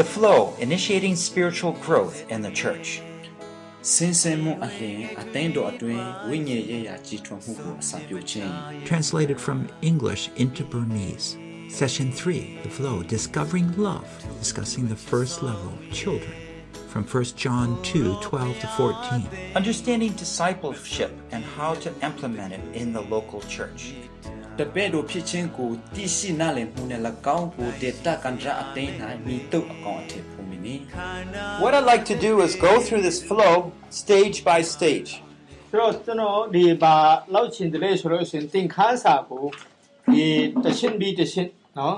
[0.00, 3.01] The flow, initiating spiritual growth in the church.
[3.93, 8.51] ဆင်းဆင်းမှုအလင်းအသင်းတော်အတွင်းဝိညာဉ်ရေးရာကြီးထွားမှုကိုအစပြုခြင်း
[8.91, 9.59] Translated from
[9.91, 11.27] English into Burmese.
[11.79, 14.09] Session 3 The Flow Discovering Love,
[14.43, 16.35] discussing the first level, children,
[16.91, 19.27] from 1 John 2 12 to 14.
[19.59, 23.81] Understanding discipleship and how to implement it in the local church.
[24.58, 27.00] တပည့်တော်ဖြစ်ခြင်းကိုတည်ရှိနားလည်မှုနဲ့၎
[27.36, 28.92] င်းကိုဒေတာကန်ဒရာအသင်း၌
[29.26, 30.74] မိတုပ်အကောင်အထည်ဖို့မည်နီ
[31.62, 33.54] What I'd like to do is go through this flow
[34.00, 35.10] stage by stage.
[35.70, 36.94] ဆိုတော့ကျွန်တော်ဒီပါ
[37.34, 39.44] လောက်ချင်တယ်ဆိုလို့ရှိရင်သင်ခန်းစာကို
[40.12, 40.26] ဒီ
[40.64, 41.96] တရှင်းပြီးတရှင်းနော်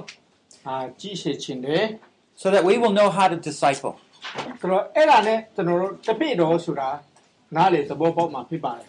[0.66, 1.84] အာကြည့်ရှင်းချင်တယ်
[2.42, 3.94] so that we will know how to disciple.
[4.60, 6.90] ဆိုတော့အဲ့ဒါနဲ့ကျွန်တော်တို့တပိတော်ဆိုတာ
[7.56, 8.88] နားလေသဘောပေါက်မှာဖြစ်ပါတယ်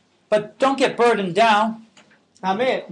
[0.31, 1.87] But don't get burdened down.
[2.41, 2.83] Amen.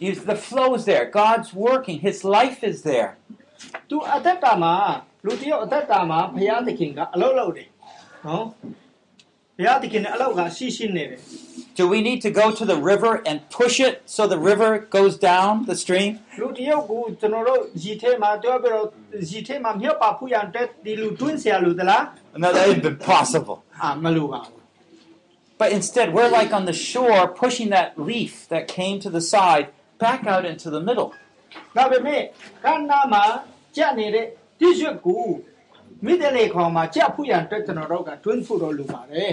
[0.00, 1.06] Is the flow is there?
[1.08, 2.00] God's working.
[2.00, 3.16] His life is there.
[3.88, 7.68] 또 어땠다마 루티요 어땠다마 부야 되긴가 알로로데.
[8.24, 8.54] no.
[9.65, 11.19] ရားသခင်ရဲ့အလုပ်ကရှိရှိနေတယ်
[11.79, 15.13] Do we need to go to the river and push it so the river goes
[15.31, 16.11] down the stream?
[16.41, 18.85] လူတယောက်ကိုကျွန်တော်တို့ရည်ထဲမှာတွားပြီးတော့
[19.29, 22.03] ရည်ထဲမှာမြောက်ပါဖူးရန်တက်ဒီလူတွင်းဆရာလူသလား
[22.43, 23.57] No, that would be possible.
[23.81, 24.55] အာမလိုပါဘူး
[25.61, 29.65] But instead, we're like on the shore pushing that leaf that came to the side
[30.05, 31.09] back out into the middle.
[31.75, 32.21] ဒါပေမဲ့
[32.63, 33.23] ကန္နာမှာ
[33.75, 34.25] ကြက်နေတဲ့
[34.59, 35.25] တိရွက်ကို
[36.05, 39.31] မိတဲ့လေခေါင်မှာကြက်ဖူးရန်တက်ကျွန်တော်တို့ကတွင်းဖို့တော့လူပါတယ်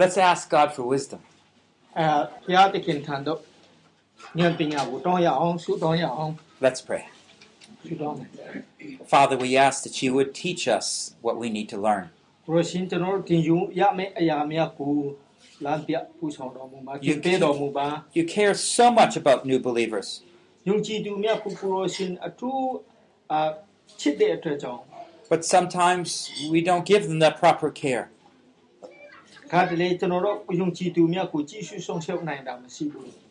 [0.00, 1.20] Let's ask God for wisdom.
[1.98, 2.06] အဲ
[2.44, 3.38] ဘုရားသခင်ထံတော့
[4.38, 6.32] ဉာဏ်ပညာကိုတောင်းရအောင်ဆုတောင်းရအောင်
[6.64, 7.02] Let's pray.
[7.86, 8.28] ဆုတောင်းမယ်
[9.14, 10.86] Father, we ask that you would teach us
[11.26, 12.04] what we need to learn.
[12.46, 14.92] ဘုရားရှင်ကျွန်တော်တို့တင်ယူရမယ့်အရာများကို
[15.64, 17.86] လမ်းပြပူဆောင်တော်မူပါကျင့်ပေးတော်မူပါ
[18.18, 20.08] You care so much about new believers.
[20.68, 22.58] ယုံကြည်သူများကိုဘုရားရှင်အထူး
[23.32, 23.40] အာ
[24.00, 24.82] ချစ်တဲ့အတွက်ကြောင့်
[25.32, 26.08] But sometimes
[26.52, 28.04] we don't give them the proper care.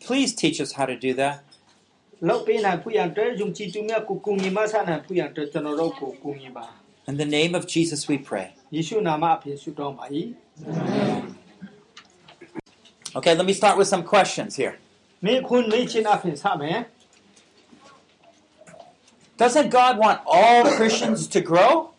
[0.05, 1.39] Please teach us how to do that.
[7.07, 8.53] In the name of Jesus we pray.
[10.67, 11.35] Amen.
[13.15, 14.77] Okay, let me start with some questions here.
[19.37, 21.91] Doesn't God want all Christians to grow?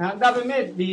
[0.00, 0.88] နော်ဒါပေမဲ့ဒီ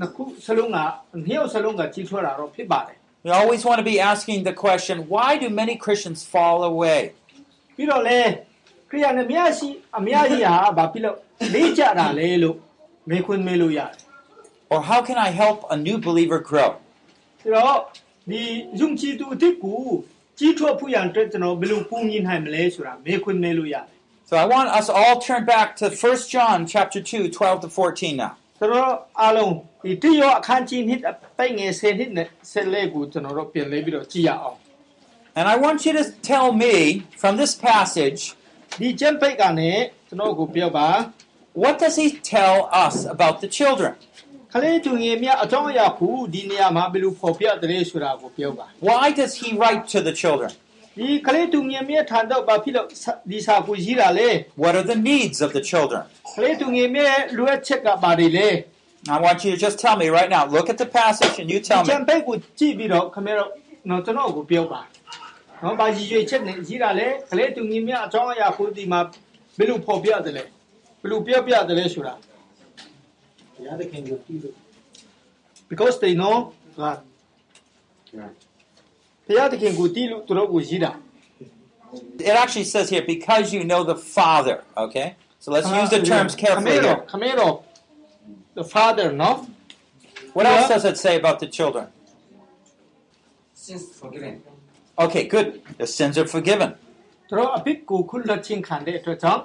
[0.00, 0.78] နှစ်ခုစလုံးက
[1.26, 2.96] နှစ်ယောက်စလုံးကကြီးထွားတာတော့ဖြစ်ပါတယ်
[3.26, 7.00] We always want to be asking the question why do many Christians fall away?
[7.76, 8.20] ပြီးတော့လေ
[8.90, 11.16] ခရိယန်အများရှိအများကြီးဟာဘာဖြစ်လို့
[11.54, 12.56] လေးကြတာလဲလို့
[13.10, 13.96] မေခွန်းမေးလို့ရတယ်
[14.72, 16.70] Or how can I help a new believer grow?
[17.40, 17.78] ပြီးတော့
[18.30, 18.42] ဒီ
[18.80, 19.82] ယုံကြည်သူအစ်ကို
[20.38, 23.98] ကြီးထွားဖို့ရန်အတွက်ကျွန်တော်ဘယ်လိုပူမြင်နိုင်မလဲဆိုတာမေခွန်းမေးလို့ရတယ်
[24.30, 28.14] So I want us all turn back to 1 John chapter 2, 12 to 14
[28.14, 28.36] now.
[28.62, 34.58] ဆိုတော့အားလုံးဒီတိရောအခန်းကြီးနှစ်အပိုင်ငယ်10နှစ်နဲ့ဆက်လက်ကိုကျွန်တော်တို့ပြန်လဲပြီးတော့ကြည့်ရအောင်
[35.38, 36.74] And I want you to tell me
[37.20, 38.20] from this passage
[38.80, 39.72] ဒီကျမ်းပိတ်ကနေ
[40.08, 40.88] ကျွန်တော်ကိုပြောပါ
[41.62, 43.92] what does he tell us about the children?
[44.52, 50.52] ခလေးသူငယ်မြအကြောင်းအရာခုဒီနေရာမှာဘယ်လိုဖော်ပြတယ်ဆိုတာကိုပြောပါ Why does he write to the children?
[50.96, 52.86] ဒီကလေးသူငယ်မြတ်ထံတော့ဘာဖြစ်လို့
[53.30, 54.28] ဒီစာကိုရေးတာလဲ
[54.62, 56.02] What are the needs of the children?
[56.36, 58.48] ကလေးသူငယ်မြတ်လိုအပ်ချက်ကဘာတွေလဲ
[59.14, 60.42] I want you to just tell me right now.
[60.56, 61.96] Look at the passage and you tell ချ me.
[61.96, 63.50] မ်ပိတ်ကိုကြည့်ပြီးတော့ခင်ဗျားတို့
[63.90, 64.80] တော့ကျွန်တော်ကိုပြောပါ
[65.62, 69.00] နော်ဘာကြီးရွေးချက်နေရေးတာလဲကလေးသူငယ်မြတ်အကြောင်းအရာကိုဒီမှာ
[69.58, 70.44] ဘယ်လိုဖော်ပြတယ်လဲ
[71.00, 72.14] ဘယ်လိုပြောပြတယ်လဲဆိုတာ
[75.70, 76.34] because they know
[76.76, 76.98] God
[79.26, 80.92] ဘုရားသခင်ကိုတီးလို့သူတို့ကိုရေးတာ
[82.30, 84.56] It actually says here, because you know the Father.
[84.84, 85.08] Okay?
[85.42, 87.10] So let's use the terms carefully ခမဲတော် here.
[87.12, 87.54] ခမဲတော်
[88.58, 89.36] the father နော်
[90.36, 91.86] What else does it say about the children?
[93.64, 94.34] Sins forgiven.
[95.04, 95.46] Okay, good.
[95.82, 96.70] The sins are forgiven.
[97.28, 99.42] သူတို့အပြစ်ကိုခွင့်လွှတ်ခြင်းခံတဲ့အတွက်ကြောင့်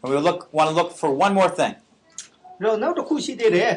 [0.00, 1.72] And we look want to look for one more thing.
[2.62, 3.72] တော့နောက်တစ်ခုရှိသေးတယ်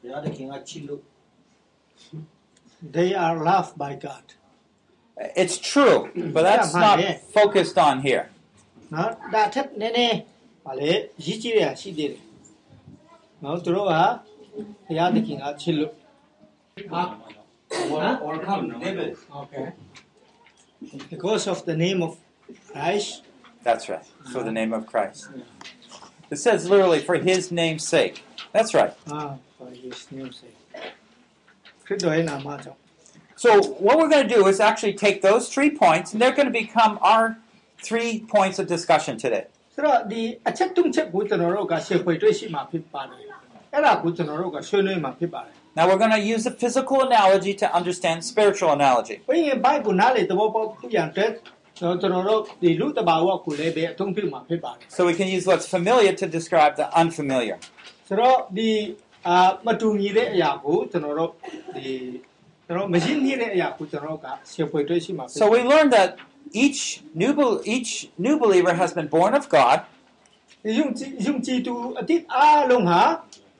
[0.00, 1.00] ဘုရားသခင်ကချစ်လို့
[2.96, 4.24] they are loved by God
[5.42, 5.98] It's true,
[6.34, 7.18] but that's Yeah, not man, yeah.
[7.38, 8.24] focused on here.
[8.94, 10.16] နော်ဒါထက်နည်းနည်း
[10.66, 10.90] ဗာလေ
[11.24, 12.22] ရည်ကြည်ရရှိသေးတယ်
[13.42, 13.94] နော်သူတို့က
[14.86, 15.92] ဘုရားသခင်ကချစ်လို့
[18.24, 19.08] overcome devil
[19.40, 19.66] okay
[21.12, 22.12] because of the name of
[22.72, 23.12] Christ
[23.66, 24.06] That's right.
[24.32, 25.20] For the name of Christ.
[26.34, 28.16] It says literally for his name's sake.
[28.54, 28.92] That's right.
[29.16, 30.56] ah for his name sake
[33.44, 33.50] So
[33.86, 36.58] what we're going to do is actually take those three points, and they're going to
[36.64, 37.24] become our
[37.82, 39.44] three points of discussion today.
[39.74, 43.18] ဆိုတော့ဒီအချက်တုံးချက်ကိုကျွန်တော်တို့ကရှင်းဖွယ်တွေ့ရှိမှာဖြစ်ပါတယ်
[43.72, 49.16] အဲ့ဒါကိုကျွန်တော်တို့ကဆွေးနွေးမှာဖြစ်ပါတယ် Now we're going to use a physical analogy to understand spiritual analogy.
[49.28, 51.30] ဘယ်ရင်ဘိုက်ကိုနားလေသဘောပေါက်ပြရန်တဲ့
[51.78, 57.56] ကျွန်တော်တို့ဒီလူတဘာဝကိုလည်းပဲအသုံးပြုမှာဖြစ်ပါတယ် So we can use what's familiar to describe the unfamiliar.
[58.08, 58.70] ဆိုတော့ဒီ
[59.26, 59.36] အာ
[59.66, 61.30] မတူညီတဲ့အရာကိုကျွန်တော်တို့
[61.74, 61.92] ဒီ
[62.66, 66.10] ကျွန်တော်မရှင်းနေတဲ့အရာကိုကျွန်တော်တို့ကရှင်းဖွယ်တွေ့ရှိမှာဖြစ် So we learned that
[66.64, 66.80] each
[67.22, 67.90] new bel- each
[68.26, 69.78] new believer has been born of God,
[70.78, 73.02] ယုံကြည်ယုံကြည်သူအတိတ်အားလုံးဟာ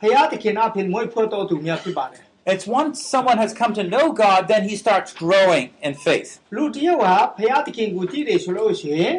[0.00, 2.22] ဖရာသခင်အဖင်မွေးဖွားတော်သူများဖြစ်ပါတယ်
[2.52, 6.28] it's once someone has come to know God, then he starts growing in faith.
[6.56, 9.16] လူတစ်ယောက်ဟာဖရာသခင်ကိုကြည့်တယ်ဆိုလို့ရှိရင်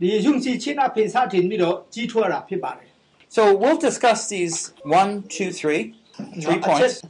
[0.00, 2.88] ဒီယုံကြည်ခြင်းအဖင်စတင်ပြီးတော့ကြီးထွားတာဖြစ်ပါတယ်
[3.33, 5.95] So we'll discuss these one, two, three,
[6.43, 7.01] three points.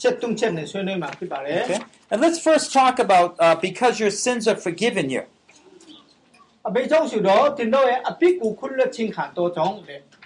[1.70, 1.84] Okay.
[2.10, 5.24] And let's first talk about uh, because your sins are forgiven you.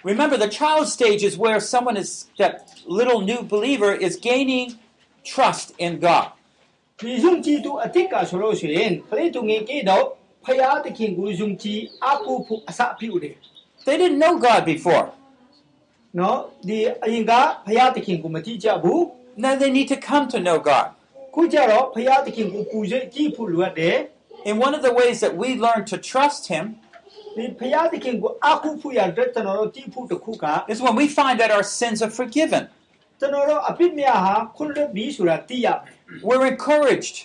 [0.04, 4.78] Remember, the child stage is where someone is, that little new believer is gaining
[5.24, 6.30] trust in God.
[13.84, 15.12] They didn't know God before.
[16.19, 16.37] နော်
[16.67, 17.31] ဒီအရင်က
[17.65, 19.01] ဖရာသခင်ကိုမကြည့်ကြဘူး
[19.43, 20.87] Now they need to come to know God.
[21.33, 23.97] ခုကျတော့ဖရာသခင်ကိုပူဇော်ကြည့်ဖို့လိုအပ်တယ်
[24.47, 26.65] And one of the ways that we learn to trust Him
[27.35, 32.63] ဒီဖရာသခင်ကိုအကူဖို့ရတဲ့ကျွန်တော်တို့ကြည့်ဖို့တစ်ခုက is when we find that our sins are forgiven.
[33.19, 35.77] ကျွန်တော်တို့အပြစ်များဟာခွင့်လွှတ်ပြီးဆိုတာသိရမယ်
[36.27, 37.17] We're encouraged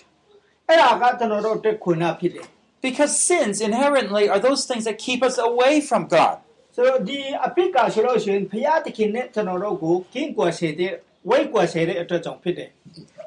[0.67, 2.45] အဲ့ဒါကကျွန်တော်တို့တက်ခွင့်နာဖြစ်တယ်
[2.85, 6.35] because sins inherently are those things that keep us away from God.
[6.75, 10.93] ဆိုတော့ဒီအပြစ်ကဆိုလို့ရှိရင်ဖရာသခင်နဲ့ကျွန်တော်တို့ကိုကင်းကွယ်စေတဲ့
[11.29, 12.69] ဝိတ်ကွယ်စေတဲ့အတွက်ကြောင့်ဖြစ်တယ်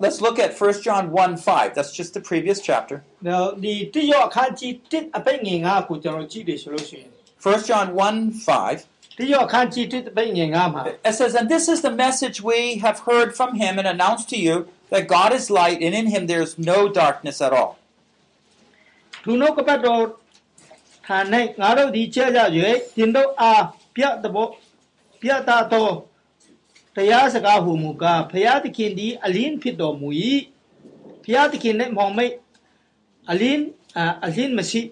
[0.02, 1.74] Let's look at 1 John 1 5.
[1.76, 2.96] That's just the previous chapter.
[3.12, 7.10] ။နော်ဒီတိရအခန်းကြီးတစ်အပိတ်ငယ်ငါကိုကျွန်တော်ကြည့်တယ်ဆိုလို့ရှိရင်
[7.44, 8.16] 1 John 1
[8.46, 9.18] 5.
[9.18, 14.26] တိရအခန်းကြီးတစ်အပိတ်ငယ်ငါမှာ It says, And this is the message we have heard from him and announced
[14.32, 14.56] to you
[14.92, 17.72] that God is light, and in him there is no darkness at all.
[19.24, 20.02] သူနှုတ်ကပတ်တော်
[21.06, 21.18] ဌာ၌
[21.60, 22.40] ငါတို့ဒီချဲကြ၍
[22.96, 23.64] တင်တို့အား
[23.96, 24.46] ပြတ်တဘော
[25.20, 25.94] ပြတ်တာတော့
[26.96, 30.08] တရားစကားဟူမူကားဖရာသခင်ဒီအလင်းဖြစ်တော်မူ၏
[31.24, 32.34] ဖရာသခင်နဲ့မောင်မိတ်
[33.30, 33.64] အလင်း
[33.96, 34.82] အာအလင်းမရှိ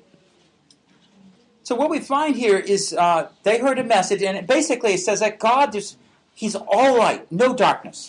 [1.71, 5.21] So what we find here is uh, they heard a message, and basically it says
[5.21, 5.97] that God, there's,
[6.35, 8.01] he's all light, no darkness.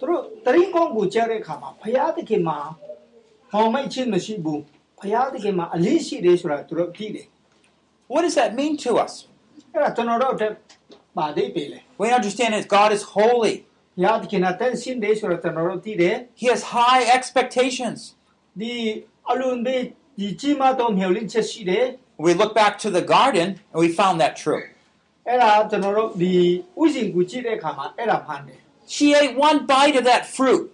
[0.00, 2.58] သူတို့တရင်ကောင်းကိုကြားတဲ့အခါမှာဖရာသခင်မှာ
[3.52, 4.62] မောင်မိတ်ချင်းမရှိဘူး
[5.00, 7.26] ဖရာသခင်မှာအလင်းရှိတယ်ဆိုတာသူတို့သိတယ်
[8.07, 9.27] what does that mean to us?
[11.97, 13.65] We understand that God is holy.
[16.35, 18.15] He has high expectations.
[22.17, 24.63] We look back to the garden and we found that true.
[28.87, 30.71] She ate one bite of that fruit.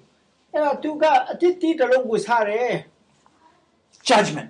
[4.03, 4.49] Judgment.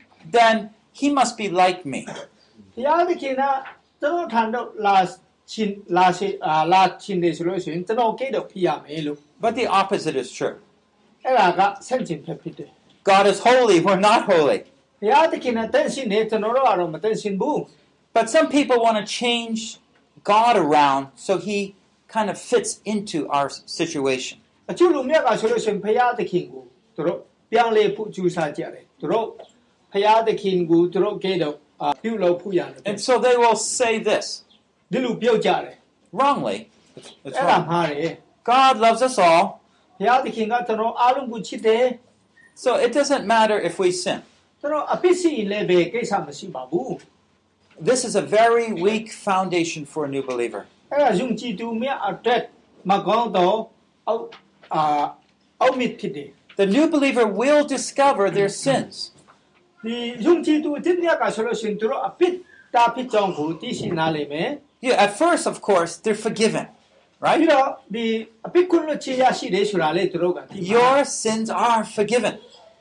[0.36, 0.54] then
[0.98, 2.00] He must be like me.
[2.74, 3.42] ဘုရားသခင်က
[4.00, 4.96] ကျွန်တော်ထံတော့လာ
[5.52, 10.56] ချင်းလာရှိအာလာချင်းတယ်ဆိုလို့ရှိရင်ကျွန်တော်ကိတော့ဖြစ်ရမယ်လို့ But the opposite is true.
[11.24, 12.70] အဲ့ဒါကဆန့်ကျင်ဘက်ဖြစ်တယ်
[13.10, 14.60] God is holy, we're not holy.
[15.00, 17.58] ဘုရားသခင်ကတန်ရှင်းတယ်ကျွန်တော်တို့ကတော့မတန်ရှင်းဘူး
[18.16, 19.60] But some people want to change
[20.32, 21.58] God around so He
[22.14, 23.48] kind of fits into our
[23.80, 24.36] situation.
[24.70, 26.64] အချို့လူမြတ်ကဆိုလို့ရှိရင်ဘုရားသခင်ကို
[26.96, 27.18] သူတို့
[27.50, 29.26] ပြောင်းလဲဖို့ကြိုးစားကြတယ်သူတို့
[29.92, 34.26] ဘုရားသခင်ကိုသူတို့ကိတော့အာပြုလုပ်ဖို့ရတယ် And so they will say this
[34.92, 35.74] ဒီလိုပြောကြတယ်
[36.18, 36.58] wrongly.
[36.96, 37.64] It's, it's အဲ့ဒါ wrong.
[37.70, 38.12] မှားတယ်
[38.50, 39.44] God loves us all,
[39.98, 41.84] ဘုရားသခင်ကကျွန်တော်အားလုံးကိုချစ်တယ်
[42.64, 44.18] so it doesn't matter if we sin.
[44.60, 46.92] ကျွန်တော်အပစ်စီလည်းပဲကိစ္စမရှိပါဘူး
[47.88, 50.62] This is a very weak foundation for a new believer.
[50.92, 52.42] အဲ့ဒါယုံကြည်သူမြတ်အတွက်
[52.90, 53.56] မကောင်းတော့
[54.08, 54.24] အောက်
[54.74, 55.04] အာ
[55.60, 56.28] အောက်မြစ်ဖြစ်တယ်
[56.60, 58.94] The new believer will discover their sins.
[59.84, 62.32] ဒီယုံကြည်သူအစ်မြတ်ကဆိုလို့ရှိရင်သူတို့အပစ်
[62.74, 64.50] တာဖြစ်ကြောင်းကိုသိရှိနားလည်မယ်
[64.86, 66.66] Yeah, at first, of course, they're forgiven,
[67.22, 67.42] ပြီး right?
[67.52, 68.06] တော့ဒီ
[68.46, 72.34] အပစ်ခွင့်လွှတ်ခြင်းရရှိတယ်ဆိုတာလေသူတို့ကသိပါ Your sins are forgiven.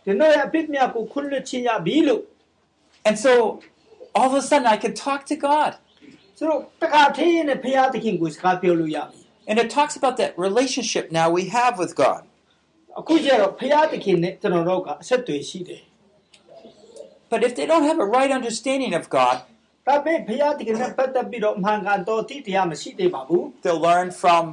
[0.06, 2.22] ဒီတော့အပစ်မြတ်ကိုခွင့်လွှတ်ခြင်းရပြီလို့
[3.08, 3.32] And so
[4.18, 5.72] all of a sudden I can talk to God.
[6.38, 12.22] ဆိုတော့တခါထေးနဲ့ဖရာသခင်ကိုစကားပြောလို့ရပြီ And it talks about that relationship now we have with God.
[13.00, 15.82] အခုကျတော့ဖရာသခင်နဲ့ကျွန်တော်တို့ကအဆက်အသွယ်ရှိတယ်
[17.32, 19.38] But if they don't have a right understanding of God,
[19.88, 24.44] ဒါပေမဲ့ဖရာသခင်နဲ့ပတ်သက်ပြီးတော့မှန်ကန်တော်တိတရားမရှိသေးပါဘူး they'll learn from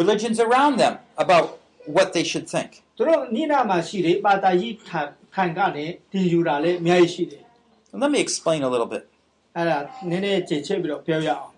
[0.00, 1.46] religions around them about
[1.96, 2.70] what they should think.
[2.96, 5.00] သူတို့နိနာမှာရှိတယ်ပါတာကြီးခံ
[5.34, 7.42] ခံကနေဒီယူတာလည်းအများကြီးရှိတယ်
[8.02, 9.02] Let me explain a little bit.
[9.56, 9.78] အဲ့ဒါ
[10.10, 11.50] နည်းနည်းကြည့်ချက်ပြီးတော့ပြောရအောင်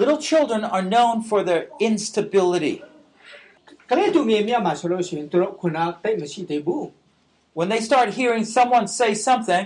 [0.00, 2.74] Little children are known for their instability.
[3.90, 6.86] ကလေးသူငယ်မြတ်မှာဆိုလို့ရှိရင်သူတို့ခုနတိတ်မရှိသေးဘူး
[7.58, 9.64] When they start hearing someone say something,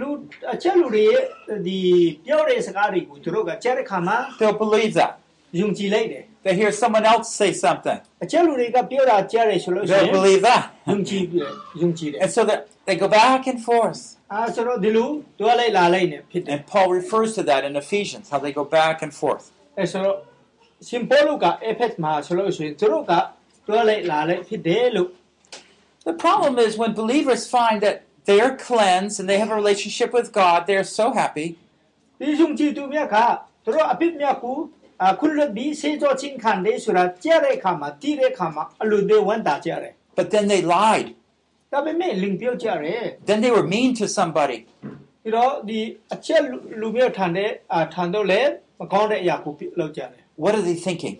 [0.00, 0.08] လူ
[0.54, 1.22] အချက်လူတွေရဲ့
[1.66, 1.78] ဒီ
[2.26, 5.12] ပြောတဲ့စကားတွေကိုသူတို့ကကြားတဲ့ခါမှာ they'll believe that.
[5.60, 10.62] ယုံကြည်လိုက်တယ် They hear someone else say something, အချက်လူတွေကပြောတာကြားတယ်ဆိုလို့ရှိရ they'll င် believe that.
[10.90, 11.42] ယုံကြည်ပြီး
[11.82, 14.00] ယုံကြည်တယ် And so that they go back and forth.
[14.32, 15.08] အာဆိုတော့ဒီလို
[15.40, 19.44] တွားလိုက်လာလိုက်နေဖြစ်တယ် And Paul refers to that in Ephesians, how they go back and forth.
[19.78, 20.16] အဲဆိုတော့
[20.88, 21.46] ရှင်ပေါလုက
[21.76, 23.12] FX မှာဆိုလို့ရှိရင်သူတို့က
[23.68, 25.08] တွားလိုက်လာလိုက်ဖြစ်တယ်လို့
[26.03, 30.11] the problem is when believers find that they are cleansed and they have a relationship
[30.13, 31.57] with God, they are so happy.
[40.15, 41.15] But then they lied.
[43.25, 44.65] Then they were mean to somebody.
[50.37, 51.19] What are they thinking?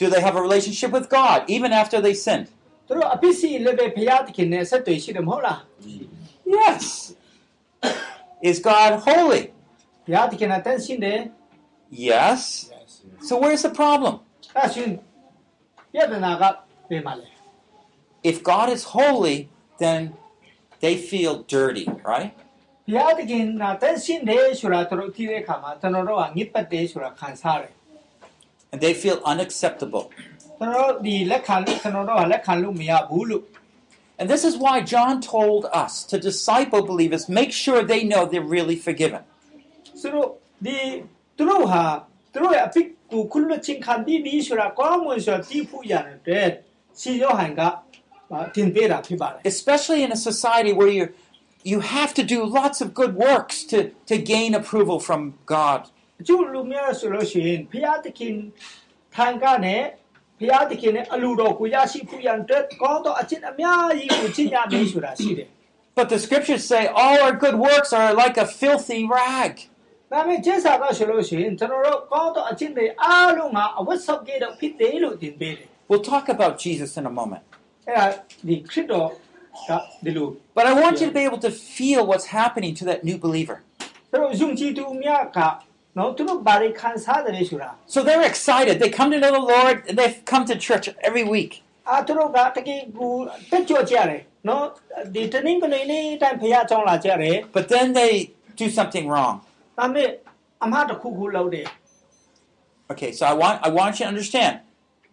[0.00, 2.48] Do they have a relationship with God even after they sinned?
[2.86, 5.60] သူတို့အပြစ်စီလည်းပဲဘုရားသခင်နဲ့ဆက်သွယ်ရှိတယ်မဟုတ်လား
[6.56, 6.84] Yes.
[8.48, 9.42] Is God holy?
[10.04, 11.20] ဘုရားသခင်ကတန်ရှင်းတယ်
[12.10, 12.40] Yes.
[13.28, 14.14] So where's the problem?
[14.56, 14.90] အဲ့ရှင်
[15.92, 16.42] ပြဿနာက
[16.90, 17.28] ဘယ်မှာလဲ
[18.30, 19.38] If God is holy,
[19.82, 20.00] then
[20.82, 22.30] they feel dirty, right?
[22.86, 27.72] ဘုရားသခင်ကတန်ရှင်းတယ်ဆိုတာသူတို့သိတဲ့အခါမှာကျွန်တော်တို့ကငစ်ပတ်တယ်ဆိုတာခံစားတယ်
[28.72, 30.04] And they feel unacceptable.
[30.58, 33.44] ကျွန်တော်တို့ဒီလက်ခံလို့ကျွန်တော်တို့ကလက်ခံလို့မရဘူးလို့
[34.20, 38.50] And this is why John told us to disciple believers, make sure they know they're
[38.56, 39.22] really forgiven.
[40.00, 40.28] ဆိုတော့
[40.64, 40.76] ဒီ
[41.36, 41.84] သူတို့ဟာ
[42.32, 45.94] သူတို့ရဲ့အဖြစ်ကိုခုလွတ်ချင်းခံပြီးပြီဆိုတာကောင်းမွန်စွာသိဖို့ရ
[46.26, 46.48] တဲ့
[47.00, 47.62] စီရောဟန်က
[48.54, 51.04] တင်ပေးတာဖြစ်ပါတယ် Especially in a society where you
[51.72, 53.78] you have to do lots of good works to,
[54.10, 55.80] to gain approval from God.
[56.20, 58.34] အကျိုးလူမျိုးဆိုလို့ရှိရင်ဘုရားသခင်
[59.14, 59.76] ထံကနေ
[60.38, 65.48] ဘုရားသခင်နဲ့အလူတော်ကိုရရှိဖို့ရတဲ့ကောင်းသောအချင်းအများကြီးကိုချစ်ရမယ်ဆိုတာရှိတယ်
[65.98, 69.54] But the scriptures say all our good works are like a filthy rag.
[70.12, 77.42] ဒါပေမဲ့ကျင့်စာကဆိုလို့ရှိရင်ကျွန်တော်တို့ကောင်းသောအချင်းတွေအားလုံးဟာအဝတ်ဆောက်ကြတော့ဖြစ်တယ်လို့တင်ပေးတယ် We'll talk about Jesus in a moment.
[77.86, 78.06] အဲ့ဒါ
[78.48, 79.08] ဒီခရစ်တော်
[79.68, 79.70] က
[80.04, 83.56] ဒီလို But I want you to be able to feel what's happening to that new believer.
[84.10, 85.38] သူတို့ယုံကြည်သူများက
[87.87, 88.79] So they're excited.
[88.79, 89.83] They come to know the Lord.
[89.97, 91.63] They've come to church every week.
[97.51, 99.41] But then they do something wrong.
[102.91, 104.59] Okay, so I want I want you to understand.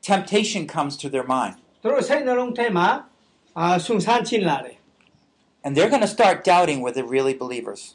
[0.03, 1.55] Temptation comes to their mind.
[5.65, 7.95] And they're going to start doubting whether they're really believers.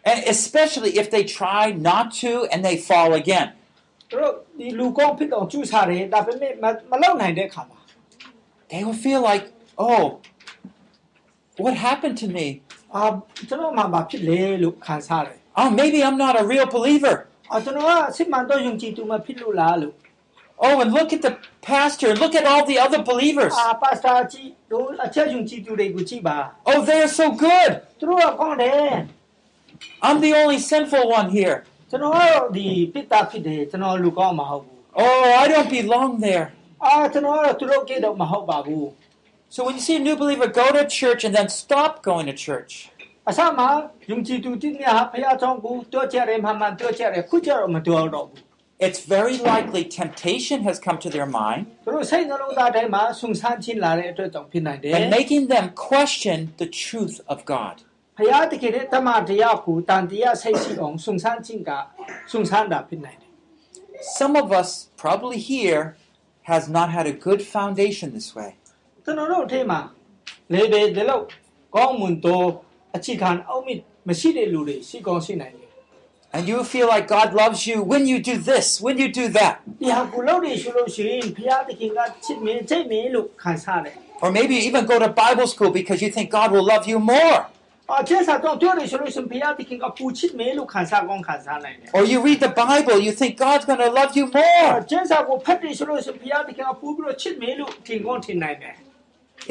[0.00, 3.48] အာဖရာသခင်နဲ့မိသားစုမဖြစ်တော့ဘူးလို့ခံစားကြတယ် And especially if they try not to and they fall again.
[4.10, 7.78] သူတို့ဒီလူကောင်းဖြစ်တော့ကျူးစားတယ်ဒါပေမဲ့မမလုပ်နိုင်တဲ့ခါမှာ
[8.70, 9.44] They will feel like,
[9.88, 10.04] oh,
[11.64, 12.46] what happened to me?
[12.94, 13.02] အာ
[13.48, 17.14] ကျွန်တော်မှမဖြစ်လေလို့ခံစားတယ် Oh, maybe I'm not a real believer.
[17.52, 19.94] အာကျွန်တော်ကစစ်မှန်တော့ယုံကြည်သူမဖြစ်လို့လားလို့
[20.64, 22.14] Oh, and look at the pastor.
[22.22, 23.52] Look at all the other believers.
[23.60, 26.36] အာပါစတာကြီးတို့အချက်ယုံကြည်သူတွေကိုကြည့်ပါ
[26.70, 27.70] Oh, they're so good.
[30.04, 31.56] သူတို့ကကောင်းတယ် I'm the only sinful one here.
[31.90, 36.46] ကျွန်တော်ကတော့ဒီပြစ်တာဖြစ်တယ်ကျွန်တော်လူကောင်းမဟုတ်ဘူး Oh, I don't belong there.
[36.84, 38.86] အာကျွန်တော်ကတော့သူတို့ကိတော့မဟုတ်ပါဘူး
[39.54, 42.34] So when you see a new believer go to church and then stop going to
[42.46, 42.72] church,
[43.30, 43.68] အစမှာ
[44.10, 48.40] ယုံကြည်သူတိများဖရာကြောင့်ကိုတွက်ကြတယ်မှန်မှန်တွက်ကြတယ်ခုကျတော့မတွက်တော့ဘူး
[48.86, 56.68] it's very likely temptation has come to their mind သူတို့စိတ်နှလုံးသားထဲမှာဆုံဆန်းခြင်းလာတဲ့အတွက်ကြောင့်ဖြစ်နိုင်တယ် and making them question the
[56.84, 57.76] truth of God.
[58.16, 61.70] ဖရာတကယ်နဲ့တမန်တရားကိုတန်တရားစိတ်ရှိအောင်ဆုံဆန်းခြင်းက
[62.32, 63.30] ဆုံဆန်းတာဖြစ်နိုင်တယ်
[64.18, 64.70] Some of us
[65.04, 65.82] probably here
[66.52, 68.50] has not had a good foundation this way.
[69.04, 69.80] ကျွန်တော်တို့အထက်မှာ
[70.52, 71.24] လေဘေဒီလောက်
[71.76, 72.42] ကောင်းမွန်သော
[72.96, 75.66] အခြေခံအောက်မြစ်မရှိတဲ့လူတွေရှိကောင်းရှိနိုင်တယ်
[76.34, 79.54] And you feel like God loves you when you do this, when you do that.
[79.80, 86.84] ဒီဟာကိုလို့နေရှိလို့ရှိရင်ဖရာတခင်ကချစ်မင်းချိတ်မင်းလို့ခံစားတယ် Or maybe you even go to Bible school because you think God will love
[86.92, 87.38] you more.
[88.00, 94.72] အကျဉ်းစားတော့ပြောနေရှိလို့ရှင်ဖရာတခင်ကပူချစ်မင်းလို့ခံစားကောင်းခံစားနိုင်တယ် Or you read the Bible, you think God's going to love you more.
[94.90, 98.74] ကျင်းစာကိုဖတ်တယ်ဆိုလို့ရှင်ဘုရားတခင်ကပူပြီးတော့ချစ်မေလို့ထင်ကောင်းထင်နိုင်တယ်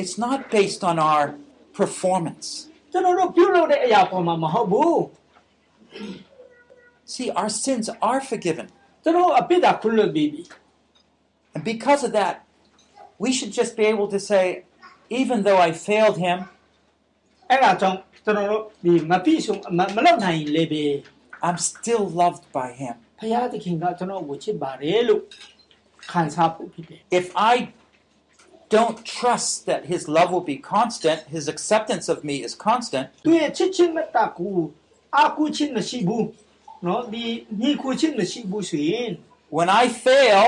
[0.01, 1.23] It's not based on our
[1.79, 2.47] performance.
[2.91, 4.97] ကျွန်တော်တို့ပြုလုပ်တဲ့အရာပေါ်မှာမဟုတ်ဘူး
[7.13, 8.65] See, our sins are forgiven.
[9.03, 10.41] ကျွန်တော်အပြစ်သာခွင့်လွှတ်ပြီးပြီ
[11.55, 12.33] And because of that,
[13.23, 14.43] we should just be able to say,
[15.21, 16.37] even though I failed him,
[17.49, 20.85] အဲ့ဒါကြောင့်ကျွန်တော်တို့ဒီမပြည့်စုံမမလုပ်နိုင်လေပဲ
[21.47, 22.95] I'm still loved by him.
[23.19, 25.21] ဘုရားသခင်ကကျွန်တော်ကိုချစ်ပါတယ်လို့
[26.11, 27.53] ခံစားဖို့ဖြစ်တယ် If I
[28.75, 34.57] don't trust that his love will be constant, his acceptance of me is constant, သူရဲ့ချစ်ချင်းမေတ္တာကို
[35.15, 36.27] အာကူချင်းမရှိဘူး
[36.85, 37.25] နော်ဒီ
[37.61, 39.11] ညီကိုချင်းမရှိဘူးဆိုရင်
[39.55, 40.45] when I fail,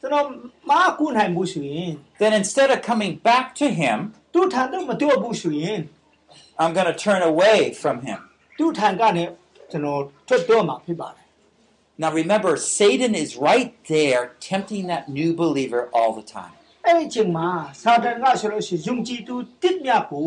[0.00, 0.26] ကျွန်တော်
[0.70, 3.98] မအကူနိုင်ဘူးဆိုရင် then instead of coming back to him,
[4.32, 5.80] သူထံတော့မတွေ့ဘူးဆိုရင်
[6.60, 8.18] I'm going to turn away from him.
[8.58, 9.24] သူထံကနေ
[9.70, 11.26] ကျွန်တော်ထွက်တော့မှာဖြစ်ပါတယ်
[12.02, 16.54] Now remember, Satan is right there tempting that new believer all the time.
[16.86, 17.48] အဲ့ဒီချိန်မှာ
[17.82, 20.26] စာတန်ကဆိုလို့ရှိရင်ယုံကြည်သူတစ်မြတ်ကို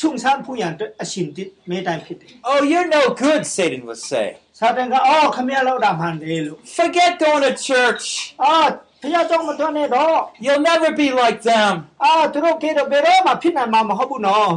[0.00, 4.26] ဆုံဆန်းဖို့ရန်အတွက်အရှင်တစ်မဲတိုင်းဖြစ်တယ် Oh, you're no good, Satan would say.
[4.58, 8.06] စာတန်ကအော်ခမရလောက်တာမှန်တယ်လို့ Forget going to church.
[8.42, 8.56] အာ
[9.02, 11.72] ဖခင်ကြောင့်မတော်နဲ့တော့ You'll never be like them.
[12.04, 14.50] အာသူတို့ကေတော့ဘယ်တော့မှဖြစ်နိုင်မှာမဟုတ်ဘူးနော်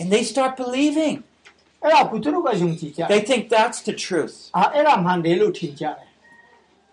[0.00, 1.16] And they start believing.
[1.84, 4.34] အဲ့ဒါကိုသူတို့ကယုံကြည်ကြတယ် They think that's the truth.
[4.56, 6.06] အာအဲ့ဒါမှန်တယ်လို့ထင်ကြတယ်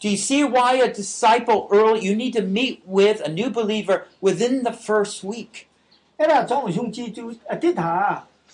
[0.02, 3.98] Do you see why a disciple early, you need to meet with a new believer
[4.28, 5.54] within the first week?
[6.20, 7.94] အဲ့ဒါကြောင့်ယုံကြည်သူအတိတ်ဟာ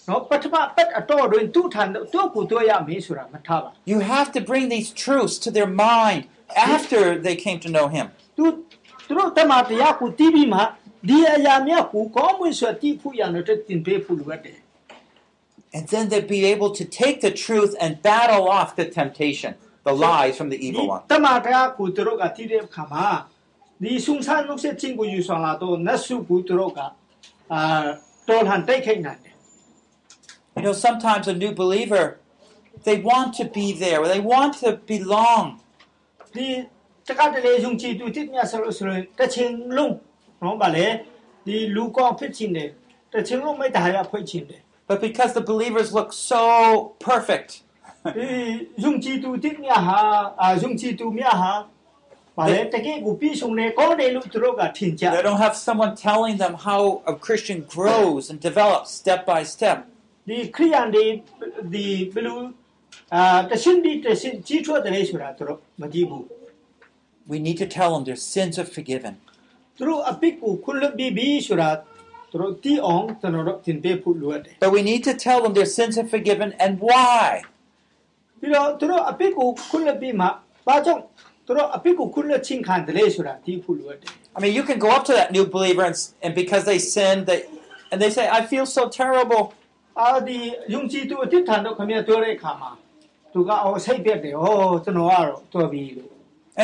[0.09, 6.21] နော်ပထမပတ်အတော်တွင်သူ့ထံသူ့ကိုတွေ့ရမေးဆိုတာမထားပါ You have to bring these truths to their mind
[6.73, 8.05] after they came to know Him.
[8.37, 8.43] သူ
[9.07, 10.59] သူတို့တမန်တရားကိုတီးပြီးမှ
[11.07, 14.59] ဒီအရာများကိုကောင်းမွန်စွာတည်ဖို့ရန်အတွက်တင်ပေးဖို့လိုအပ်တယ်
[15.77, 19.51] And then they'd be able to take the truth and battle off the temptation,
[19.87, 21.01] the lies from the ဒီ evil one.
[21.11, 23.07] တမန်တရားကိုသူတို့ကတည်တဲ့အခါမှာ
[23.83, 26.79] ဒီဆုံဆန်းနှုတ်ဆက်ခြင်းကိုယူဆောင်လာတော့နတ်စုကိုသူတို့က
[27.53, 27.85] အာ
[28.29, 29.35] တော်ဟန်တိုက်ခိုက်နိုင်တယ်
[30.57, 32.05] You know, sometimes a new believer,
[32.87, 35.45] they want to be there, they want to belong.
[36.35, 36.47] ဒီ
[37.07, 39.95] တကတလေယုံကြည်သူတစ်မြတ်ဆိုလို့ဆိုရင်တစ်ချိန်လုံး
[40.43, 40.87] နော်ဗာလေ
[41.45, 42.69] ဒီလူကောင်းဖြစ်ချင်တယ်
[43.11, 46.43] တစ်ချိန်လုံးမိတ္တဟာရဖွင့်ချင်တယ် But because the believers look so
[47.09, 47.51] perfect,
[48.17, 48.29] ဒီ
[48.83, 49.99] ယုံကြည်သူတစ်မြတ်ဟာ
[50.41, 51.51] အာယုံကြည်သူမြတ်ဟာ
[52.37, 59.77] ဗာလေတကယ်ကိုပြည့်စုံတယ်ကောင်းတယ်လို့သူတို့ကထင်ကြ they don't have someone telling them how a Christian grows and develops step by step.
[60.27, 61.05] ဒီခရိယန်တွေ
[61.73, 62.35] ဒီဘလူ
[63.15, 66.25] အာတရှင်ဒီတရှင်ကြီးထွားတယ်ဆိုတာသူတို့မကြည့်ဘူး
[67.31, 69.13] We need to tell them their sins are forgiven.
[69.78, 70.02] through
[72.30, 73.16] through tiong.
[74.60, 77.42] But we need to tell them their sins are forgiven and why.
[78.40, 78.56] Through.
[84.36, 87.26] I mean, you can go up to that new believer and, and because they sinned,
[87.26, 87.44] they,
[87.92, 89.54] and they say, I feel so terrible.
[89.96, 90.28] And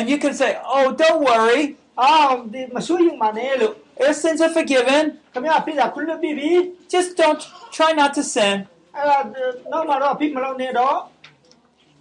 [0.09, 1.77] you can say, "Oh, don't worry.
[1.97, 3.75] Ah, masuyong manelo.
[3.99, 5.19] Your sins are forgiven.
[5.33, 5.77] Come here, please.
[5.77, 6.71] I apida kulo bibi.
[6.89, 8.67] Just don't try not to sin.
[8.93, 11.11] No no no apid malo ne all.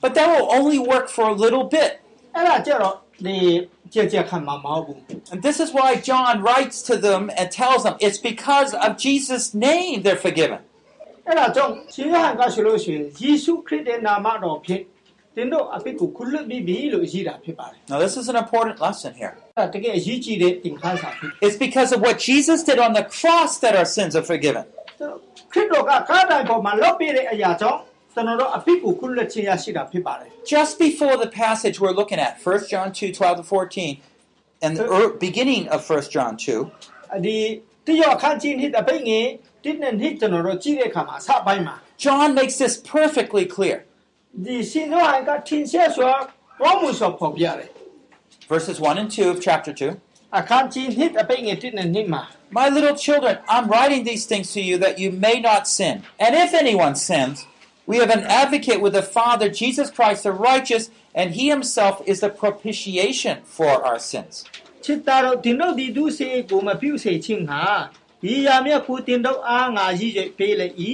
[0.01, 2.01] But that will only work for a little bit.
[2.35, 8.19] Ela jero ni and this is why John writes to them and tells them it's
[8.19, 10.61] because of Jesus' name they're forgiven.
[15.30, 19.34] အဲ့ဒါကြောင့်ရှင်ရဟန်ကဆိုလို့ရှိရင်ယေရှုခရစ်တဲ့နာမတော်ဖြင့်တင်တို့အပိကိုခွလွတ်ပြီးပြီလို့ရေးတာဖြစ်ပါတယ် Now, this is an important lesson here.
[19.58, 24.64] အဲ့ဒါတကယ်အရေးကြီးတဲ့သင်ခန်းစာဖြစ် It's because of what Jesus did on the cross that our sins are forgiven.
[25.54, 27.80] ခရစ်တော်ကကားတိုင်းပေါ်မှာလော့ပြတဲ့အရာကြောင့်
[28.14, 34.02] ကျွန်တော်တို့အပိကိုခွလွတ်ခြင်းရရှိတာဖြစ်ပါတယ် Just before the passage we're looking at, 1 John 2 12 to 14,
[34.64, 36.48] and the er, beginning of 1 John 2,
[37.26, 37.38] ဒီ
[37.88, 39.26] တရောအခန်းကြီးနှစ်အပိငယ်
[39.64, 41.76] တစ်နဲ့နှစ်ကျွန်တော်တို့ကြည့်တဲ့အခါမှာအစပိုင်းမှာ
[42.06, 43.78] John makes this perfectly clear.
[44.46, 46.12] ဒီရှင်ရဟန်ကထင်ရှားစွာ
[46.62, 47.70] ဘောမှုစွာဖော်ပြတယ်
[48.54, 49.98] Verses 1 and 2 of chapter 2.
[50.40, 52.24] အခန်းကြီးနှစ်အပိငယ်တစ်နဲ့နှစ်မှာ
[52.58, 55.96] My little children, I'm writing these things to you that you may not sin.
[56.24, 57.38] And if anyone sins,
[57.90, 60.84] we have an advocate with the Father, Jesus Christ the righteous,
[61.20, 64.36] and he himself is the propitiation for our sins.
[64.84, 67.64] ချစ်သားတို့တင်တို့ဒီဒုစေကိုမပြုစေခြင်းဟာ
[68.24, 70.94] ဒီရာမြတ်ကိုတင်တို့အားငါရည်ရပေးလေဤ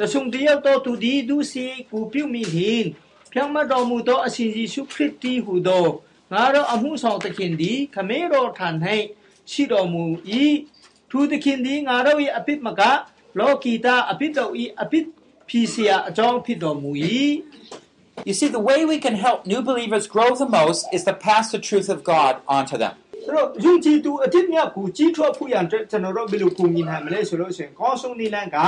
[0.12, 2.84] ဆုံတယောက်တော့သူဒီဒုစေကိုပြုမိဟင်
[3.32, 5.86] ဖြောင်းမတော်မူသောအရှင်ယေရှုခရစ်တီဟူသော
[6.32, 8.68] ငါတို့အမှုဆောင်သခင်သည်ခမဲတော်ထံ၌
[9.52, 10.04] ရှိတော်မူ၏
[11.10, 12.82] သူသခင်သည်ငါတို့၏အပြစ်မက
[13.38, 14.52] လောကီတာအပြစ်တို့၏
[14.82, 15.04] အပြစ်
[15.48, 16.90] ဖြီစရာအကြောင်းဖြစ်တော်မူ၏
[18.28, 21.52] You see, the way we can help new believers grow the most is to pass
[21.52, 22.94] the truth of God onto them.
[23.24, 28.58] ဆိုတော့ယုံကြည်သူအစ်မြတ်ကိုကြီးထွားဖို့ရန်အတွက်ကျွန်တော်တို့ဘယ်လိုပုံမြင်နိုင်မလဲဆိုလို့ရှိရင်ကောင်းဆုံးနည်းလမ်းက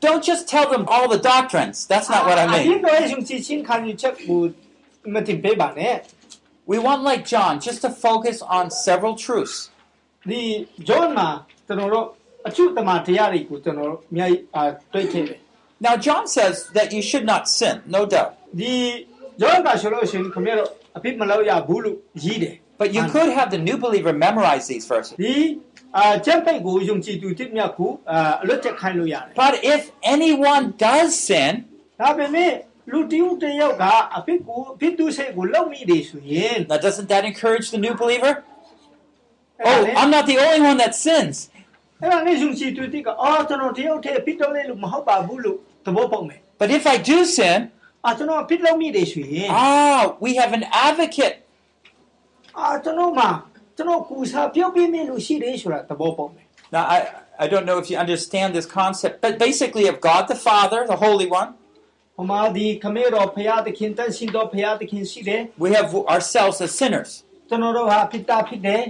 [0.00, 1.86] Don't just tell them all the doctrines.
[1.86, 2.82] That's not what I mean.
[6.66, 9.70] We want, like John, just to focus on several truths.
[15.80, 18.38] Now, John says that you should not sin, no doubt.
[22.78, 25.14] But you could have the new believer memorize these verses.
[29.36, 31.64] But if anyone does sin,
[36.68, 38.42] now doesn't that encourage the new believer?
[39.64, 41.48] Oh, I'm not the only one that sins.
[46.58, 47.70] But if I do sin,
[49.50, 51.36] ah, we have an advocate.
[53.73, 56.97] အာကျွန်တော်မှာကျွန်တော်ကူစားပြုတ်ပြင်းနေလို့ရှိတယ်ဆိုတာသဘောပေါက်မယ် Now, I,
[57.43, 60.97] I don't know if you understand this concept, but basically, of God the Father, the
[61.05, 61.49] Holy One,
[62.15, 67.09] ဟိုမှာဒီခမဲတော်ဖရာသခင်တန်ရှင်တော်ဖရာသခင်ရှိတယ် we have ourselves as sinners.
[67.49, 68.83] ကျွန်တော်တို့ဟာအပြစ်တာဖြစ်တယ်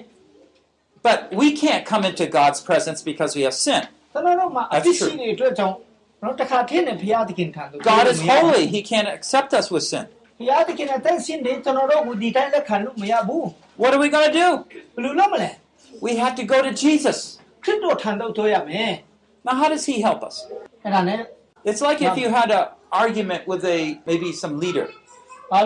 [1.08, 3.82] But we can't come into God's presence because we have sin.
[4.14, 5.10] ကျွန်တော်တို့မှာအ That's ပြစ် true.
[5.10, 5.76] ရှိနေတဲ့အတွက်ကြောင့်
[6.22, 10.06] တော့တစ်ခါထင်းနဲ့ဖရာသခင်ထံသို့ God is holy, He can't accept us with sin.
[10.40, 13.48] ဖရာသခင်နဲ့တန်ရှင်တယ်ကျွန်တော်တို့ကိုဒီတိုင်းလက်ခံလို့မရဘူး
[13.82, 14.48] What are we going to do?
[14.96, 15.50] ဘယ်လိုလုပ်မလဲ
[16.06, 17.18] We have to go to Jesus.
[17.64, 18.92] ခရစ်တော်ထံသို့သွားရမယ်
[19.46, 20.36] Now, how does He help us?
[20.84, 21.20] အဲ့ဒါနဲ့
[21.70, 22.66] It's like if you had an
[23.04, 24.88] argument with a maybe some leader,
[25.54, 25.60] အာ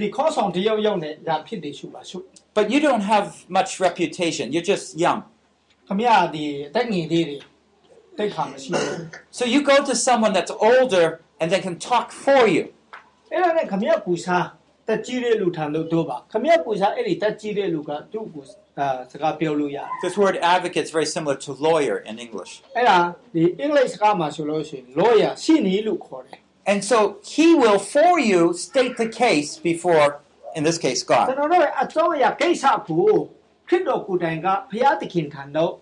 [0.00, 2.18] ဒီခေါင်းဆောင်တယောက်ယောက်နဲ့ဒါဖြစ်တယ်ရှုပါရှု
[2.56, 3.26] but you don't have
[3.58, 4.44] much reputation.
[4.54, 5.20] You're just young.
[5.88, 7.38] ခမရဒီတက်ငယ်လေးတွေ
[8.18, 8.96] တိတ်ခါမရှိဘူး
[9.38, 11.06] So you go to someone that's older
[11.40, 12.64] and they can talk for you.
[13.32, 14.44] အဲ့ဒါနဲ့ခမရပူစား
[14.88, 18.44] တက်ကြီးတဲ့လူထံလို့တို့ပါခမရပူစားအဲ့ဒီတက်ကြီးတဲ့လူကသူ့ကို
[18.78, 22.52] အာစကားပြောလို့ရတယ် This word advocate is very similar to lawyer in English.
[22.76, 22.98] အဲ့ဒါ
[23.34, 26.38] ဒီအင်္ဂလိပ်စကားမှာဆိုလို့ရှိရင် lawyer ရှင်းနေလို့ခေါ်တယ်
[26.70, 26.98] And so
[27.34, 30.08] he will, for you, state the case before
[30.56, 31.26] in this case, ကျွန် God.
[31.40, 33.12] တော်တို့ရဲ့အကြောင်းအရာကိစ္စကို
[33.68, 35.72] ခရစ်တော်ကိုယ်တိုင်ကဘုရားသခင်ထံတော်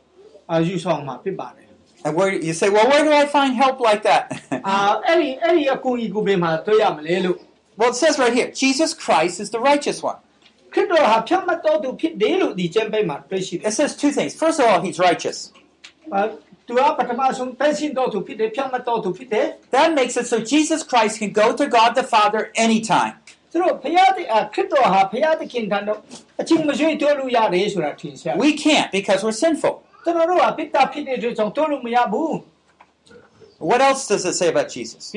[0.51, 1.65] အာယူဆောင်မှာဖြစ်ပါတယ်
[2.05, 4.23] And where you say, well, where do I find help like that?
[7.82, 10.18] Well, it says right here, Jesus Christ is the righteous one.
[13.66, 14.36] It says two things.
[14.36, 15.52] First of all, he's righteous.
[19.72, 23.14] That makes it so Jesus Christ can go to God the Father anytime.
[28.38, 29.82] We can't because we're sinful.
[33.58, 35.12] What else does it say about Jesus?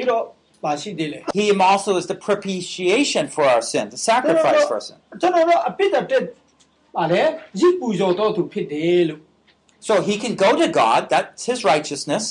[0.64, 4.98] ပြီးတော့ပါရှိသေးတယ် He also is the propitiation for our sin, the sacrifice for our sin.
[5.22, 6.24] ကျွန်တော်တို့အပိတ္တတက်
[6.96, 7.22] ပါလေ
[7.62, 9.22] ရစ်ပူဇော်တော်သူဖြစ်တယ်လို့
[9.88, 12.26] So he can go to God, that's his righteousness.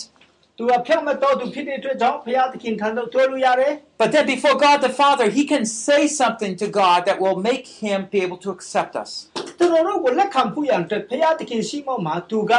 [0.56, 7.38] သူကဖြတ်မတော်သူဖြစ်တဲ့အတွက်ကြောင့်ဘုရားသခင်ထံတော်တွေ့လို့ရတယ် But then before God the Father, he can say something to God that will
[7.50, 9.10] make him be able to accept us.
[9.58, 12.52] ကျွန်တော်တို့ကိုလက်ခံဖို့ရန်အတွက်ဘုရားသခင်ရှိမောမှာသူက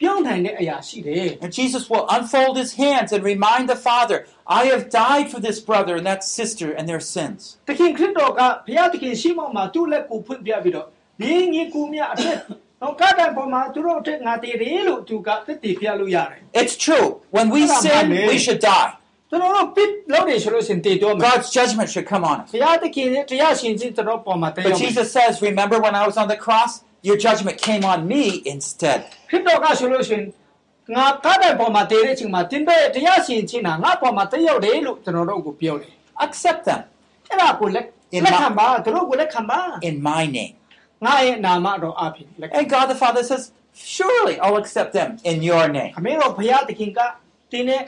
[0.00, 4.18] ပြောင်းနိုင်တဲ့အရာရှိတယ် And Jesus will unfold his hands and remind the Father,
[4.60, 7.40] I have died for this brother and that sister and their sins.
[7.68, 10.86] သခင်ခရစ်တော်ကဘုရားသခင်ရှိမောမှာသူ့လက်ကိုဖွင့်ပြပြီးတော့
[11.20, 12.36] ဒီညီကူမြတ်အထက်
[12.82, 17.06] တော့ကားတိုင်ပေါ်မှာသူတို့အထက်ငါတည်တယ်လို့သူကသက်တည်ပြလို့ရတယ် It's true.
[17.36, 18.28] When we Come on, sin, man.
[18.32, 18.90] we should die.
[19.30, 22.48] ကျွန်တော်တို့ပြစ်လို့နေဆိုလို့ရှင်တည်တော့မယ် God's judgment should come on us.
[22.54, 26.72] ဘုရားသခင်ရဲ့တရားရှင်ခြင်းကျွန်တော်ပေါ်မှာတည်ရ But မယ် Jesus says, Remember when I was on the cross?
[27.08, 28.22] Your judgment came on me
[28.54, 29.00] instead.
[29.30, 30.22] ခရစ်တော်ကဆိုလို့ရှင်
[30.94, 35.92] ငါကားတိုင်ပေါ်မှာတည်တဲ့အချိန်မှာတင်တဲ့တရားရှင်ခြင်းကငါပေါ်မှာတည်ရောက်တယ်လို့ကျွန်တော်တို့ကိုပြောတယ်
[36.24, 36.80] Accept them
[37.28, 40.54] အဲ့ဒါကိုလက် In လက် my- ခံပါသူတို့ကိုလက်ခံပါ in my name.
[41.04, 43.42] ငါရဲ့နာမတော်အဖြစ်လက်ခံ And God the Father says,
[43.96, 45.92] Surely I'll accept them in your name.
[45.98, 47.00] အမေတို့ဘုရားသခင်က
[47.52, 47.82] တင်းနဲ့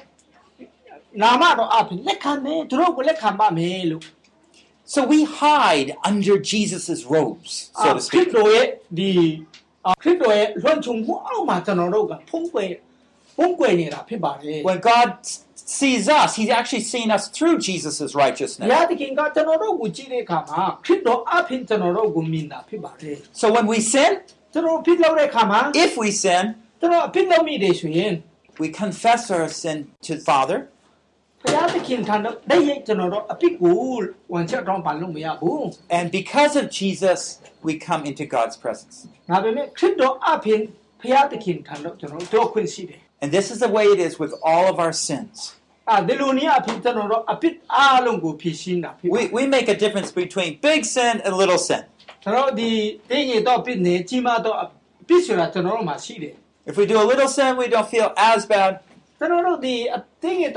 [1.23, 4.03] နာမတော်အဖြစ်လက်ခံမယ်သူတို့ကိုလက်ခံပါမယ်လို့
[4.95, 8.29] So we hide under Jesus' robes, so to ခရစ် speak.
[8.37, 8.67] တော်ရဲ့
[8.99, 9.13] ဒီ
[9.87, 12.71] အာခရစ်တော်ရဲ့လွှမ်းခြုံမှုအောက်မှာကျွန်တော်တို့ကဖုံးကွယ်
[13.37, 15.33] ဖုံးကွယ်နေတာဖြစ်ပါတယ် When God s-
[15.81, 18.69] sees us, He's actually seeing us through Jesus' ဘု righteousness.
[18.73, 24.13] ရားသခင်ကကျွန်တော်တို့ကိုကြည့်တဲ့အခါမှာခရစ်တော်အဖြစ်ကျွန်တော်တို့ကိုမြင်တာဖြစ်ပါတယ် So when we sin,
[24.53, 26.45] ကျွန်တော်ဖြစ်လို့တဲ့အခါမှာ if we sin,
[26.81, 28.13] ကျွန်တော်အဖြစ်လို့မိတယ်ဆိုရင်
[28.63, 30.59] we confess our sin to Father,
[31.43, 33.79] ဘုရားသခင်ထံတော်တည်းရဲ့ကျွန်တော်တို့အဖြစ်ကို
[34.35, 35.63] ဝန်ချက်တော့ပါလို့မရဘူး
[35.99, 37.21] and because of Jesus,
[37.67, 38.95] we come into God's presence.
[39.31, 40.61] ဒါပေမဲ့ခရစ်တော်အဖြစ်
[41.01, 45.37] ဘုရားသခင်ထံတော်ကျွန်တော်တို့ခွင့်ရှိတယ် And this is the way it is with all of our sins.
[45.91, 51.83] အဲဒီလိုနည်းအဖြစ်ကျွန်တော်တို့အဖြစ်အားလုံးကိုဖြည့်ရှင်းတာဖြစ်ပါ We, we make a difference between big sin and little sin.
[52.23, 52.71] ကျွန်တော်တို့ဒီ
[53.11, 54.67] တင်းရတော့ပြစ်နေကြီးမားတော့အ
[55.09, 56.35] ပြစ်ဆိုတာကျွန်တော်တို့မှာရှိတယ်
[56.71, 58.73] If we do a little sin, we don't feel as bad.
[59.22, 59.58] No.
[59.60, 59.90] The
[60.22, 60.54] thing is.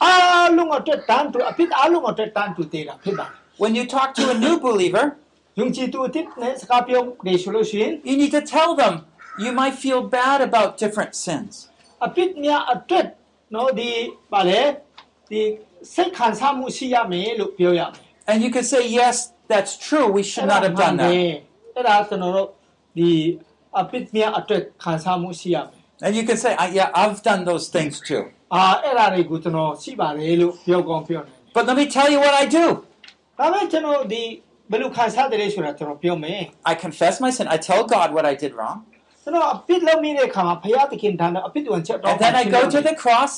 [0.04, 5.04] အားလုံးအတွက်တန်တူအပြစ်အားလုံးအတွက်တန်တူတည်တာဖြစ်ပါတယ် When you talk to a new believer,
[5.60, 8.94] ယုံကြည်သူအစ်နဲ့စကားပြောနေဆိုလို့ရှိရင် you need to tell them
[9.44, 11.52] you might feel bad about different sins.
[12.04, 13.06] အပြစ်များအတွက်
[13.54, 13.90] နော်ဒီ
[14.32, 14.60] ပါလေ
[15.30, 15.40] ဒီ
[15.94, 19.16] စိတ်ခံစားမှုရှိရမယ်လို့ပြောရမယ် And you can say, yes,
[19.52, 20.06] that's true.
[20.16, 21.12] We should not have done that.
[21.76, 22.48] အဲ့ဒါကျွန်တော်တို့
[22.98, 23.10] ဒီ
[23.80, 28.22] အပြစ်များအတွက်ခံစားမှုရှိရမယ် And you can say, "I- yeah, I've done those things too.
[28.54, 32.64] အာအဲ့ဒါတွေကိုကျွန်တော်ရှိပါတယ်လို့ပြောကောင်းပြောနေတယ် But let me tell you what I do.
[33.38, 34.22] ဒါပေမဲ့ကျွန်တော်ဒီ
[34.70, 37.46] ဘယ်လိုခံစားတယ်လဲဆိုတာကျွန်တော်ပြောမယ် I confess my sin.
[37.56, 38.78] I tell God what I did wrong.
[39.26, 43.34] ကျွန်တော်အပြစ်လုပ်မိတဲ့အခါမှာဘုရားသခင်ထံတော်အပြစ်ဝင်ချက်တော့ And then I go to the cross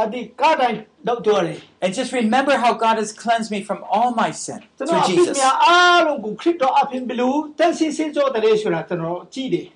[0.00, 0.76] အဒီကားတိုင်း
[1.08, 5.26] တော့တော်တယ် and just remember how God has cleansed me from all my sin ကျွန်တော် through အပြစ်
[5.28, 5.36] Jesus.
[5.38, 9.66] များအားလုံးကိုခရစ်တော်အဖင်ဘလူတန်ဆင်းစင်းကြောတယ်ဆိုတာကျွန်တော်ကြည့်တယ်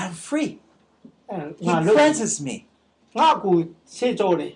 [0.00, 0.50] I'm free.
[1.30, 2.56] အဲ He ငါလို့ cleanses me.
[3.18, 3.56] ငါကို
[3.96, 4.52] ဆေးကြောတယ်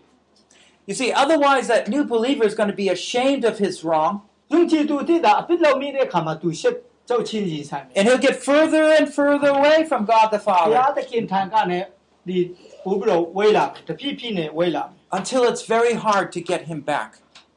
[0.89, 4.15] You see, otherwise, that new believer is going to be ashamed of his wrong
[4.53, 6.75] ယုံကြည်သူတည်တာအပြစ်လုပ်မိတဲ့အခါမှာသူရှက်
[7.13, 11.87] ကြောက်ချင်းကြီးဆိုင်တယ် and he'll get further and further away from God the ဘုရား Father သခင်ထံကလည်း
[12.29, 12.39] ဒီ
[12.85, 17.11] ပို့ပြီးတော့ဝေးလာတယ်တပြည့်ပြည့်နဲ့ဝေးလာတယ် until it's very hard to get him back.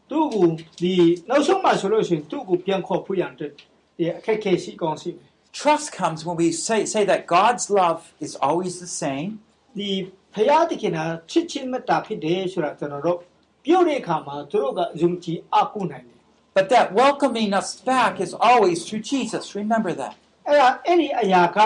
[0.09, 0.47] သူ့ကို
[0.81, 0.93] ဒီ
[1.29, 3.51] နောက်ဆုံးမှဆိုလို့ရှိရင်သူ့ကိုပြန်ခေါ်ဖို့ရန်အတွက်
[3.97, 5.29] ဒီအခက်အခဲရှိကောင်းရှိမယ်
[5.61, 9.29] Trust comes when we say, say that God's love is always the same,
[9.77, 9.89] ဒီ
[10.33, 13.19] ဖရာသခင်ဟာချစ်ချင်းမေတ္တာဖြစ်တယ်ဆိုတာကျွန်တော်တို့
[13.65, 16.15] ပြောတဲ့အခါမှာသူတို့ကယုံကြည်အကုနိုင်တယ် ်
[16.55, 19.43] but that welcoming us back is always through Jesus.
[19.61, 20.15] Remember that.
[20.47, 21.57] အဲ့ဒါအဲ့ဒီအရာက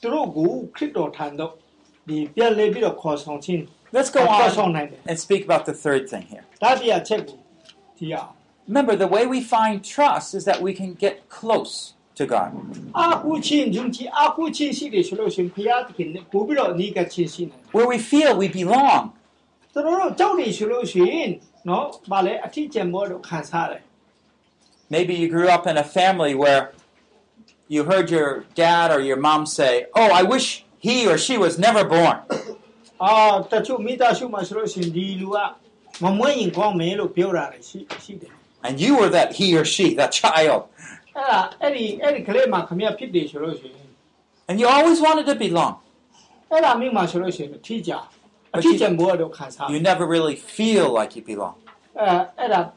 [0.00, 1.52] သူတို့ကိုခရစ်တော်ထံတော့
[2.08, 3.62] ဒီပြန်လဲပြီးတော့ခေါ်ဆောင်ခြင်း
[3.96, 6.44] Let's go ခေါ်ဆောင် on နိုင်တယ် and speak about the third thing here.
[6.62, 7.38] ဒါတရားချက်ကို
[7.98, 8.30] ဒီအောင်
[8.70, 11.74] Remember, the way we find trust is that we can get close
[12.18, 12.48] to God.
[12.98, 19.02] အကုချင်းယုံကြည်အကုချင်းရှိတယ်ဆိုလို့ရှိရင်ဖရာသခင်နဲ့ပို့ပြီးတော့အနီးကပ်ချင်းရှိနိုင်တယ် Where we feel we belong.
[19.72, 21.30] ကျွန်တော်တို့ကြောက်နေဆိုလို့ရှိရင်
[21.68, 23.82] နော်ဗာလဲအထီးကျန်ဘောတော့ခံစားတယ်
[24.94, 26.62] Maybe you grew up in a family where
[27.68, 30.46] you heard your dad or your mom say, Oh, I wish
[30.78, 32.18] he or she was never born.
[33.04, 33.14] အာ
[33.52, 35.38] တချို့မိသားစုမှာဆိုလို့ရှိရင်ဒီလူက
[36.02, 38.32] မမွေးရင်ကောင်းမယ်လို့ပြောတာလေရှိရှိတယ်
[38.66, 40.62] And you were that he or she, that child.
[41.16, 43.88] အဲ့ဒါအဲ့ဒီအဲ့ဒီကလေးမှာခမရဖြစ်တယ်ဆိုလို့ရှိရင်
[44.48, 45.74] And you always wanted to belong.
[46.50, 47.92] အဲ့ဒါမိမှာဆိုလို့ရှိရင်အထီးကျ
[48.54, 51.56] အထီးကျန်ဘောတော့ခံစား You never really feel like you belong.
[51.98, 52.60] အဲ့အဲ့ဒါ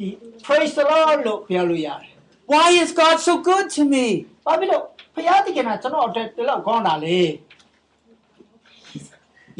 [0.06, 0.08] ီ
[0.46, 2.10] praise the lord လို့ပြောလို့ရတယ်
[2.52, 4.06] Why is God so good to me?
[4.30, 4.82] ။ဘာဖြစ်လို့
[5.14, 7.20] ဘုရားသခင်ကကျွန်တော်အတွက်ဒီလောက်ကောင်းတာလဲ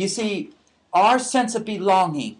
[0.00, 0.32] You see,
[1.02, 2.34] our sense of belonging,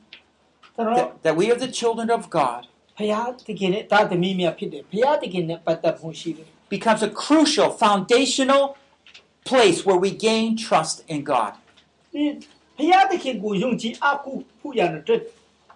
[0.76, 2.62] ကျွန်တော် that, that we are the children of God,
[2.98, 8.64] ဘုရားသခင်နဲ့တာသမီးများဖြစ်တယ်။ဘုရားသခင်နဲ့ပတ်သက်မှုရှိတယ် becomes a crucial, foundational
[9.50, 11.52] place where we gain trust in God.
[11.58, 12.22] ။ဒီ
[12.78, 15.20] ဘုရားသခင်ကိုယုံကြည်အကူဖို့ရတဲ့အတွက်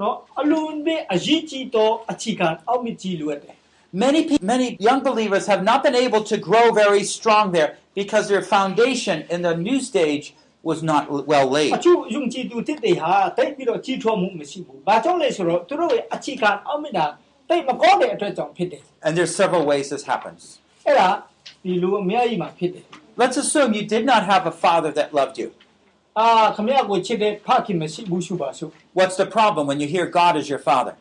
[0.00, 3.54] နော်အလုံးပဲအရေးကြီးသောအခြေခံအောက်မြစ်ကြီးလိုအပ်တယ်
[3.92, 8.24] Many people, many young believers have not been able to grow very strong there because
[8.28, 10.26] their foundation in the new stage
[10.62, 11.72] was not well ။ laid.
[11.76, 17.06] အချို့ယုံကြည်သူတစ်တွေဟာတိတ်ပြီးတော့ကြီးထွားမှုမရှိဘူး။ဘာကြောင့်လဲဆိုတော့သူတို့ရဲ့အခြေခံအောက်မြစ်တာ
[17.48, 20.40] တိတ်မကောင်းတဲ့အတွက်ကြောင့်ဖြစ်တယ် And there's several ways this happens.
[20.66, 21.08] ။အဲ့ဒါ
[21.64, 22.84] ဒီလိုအများကြီးမှဖြစ်တယ်
[23.22, 25.63] Let's assume you did not have a father that loved you. ။
[28.93, 30.95] What's the problem when you hear God is your father?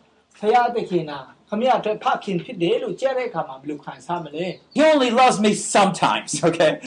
[4.75, 6.81] He only loves me sometimes, okay?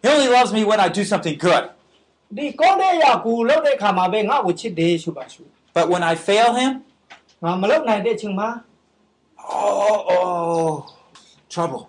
[0.00, 1.70] He only loves me when I do something good.
[5.74, 6.84] But when I fail him,
[7.42, 8.62] 나물럭 나이데 칭마.
[9.36, 10.86] Oh, oh,
[11.48, 11.88] trouble.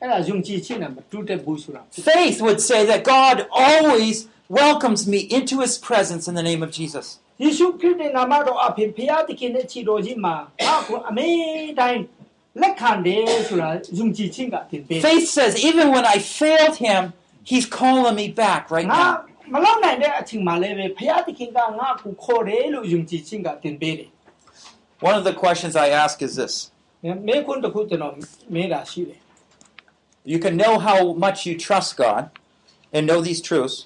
[0.00, 3.36] အဲ့ဒါယုံကြည်ခြင်းနဲ့မတူတဲ့ဘူးဆိုတာ Faith would say that God
[3.68, 4.16] always
[4.60, 7.06] welcomes me into His presence in the name of Jesus.
[7.42, 10.34] ယေရှုခရစ်ရဲ့နာမတော်အဖြစ်ဖရာသခင်ရဲ့ခြေတော်ကြီးမှာ
[10.66, 11.28] ငါ့ကိုအမေ
[11.80, 12.00] တိုင်း
[12.60, 17.02] လက်ခံတယ်ဆိုတာယုံကြည်ခြင်းကတင်ပေးတယ် Faith says, even when I failed Him,
[17.50, 19.14] He's calling me back right ငါ now.
[19.52, 24.10] မလောက်နိုင်တဲ့အချိန်မှာလည်းပဲဖရာသခင်ကငါ့ကိုခေါ်တယ်လို့ယုံကြည်ခြင်းကတင်ပေးတယ်
[25.08, 26.54] One of the questions I ask is this
[27.28, 28.12] မေခွန်းတစ်ခုကျွန်တော်
[28.54, 29.20] မေးတာရှိတယ်
[30.32, 32.22] You can know how much you trust God
[32.94, 33.76] and know these truths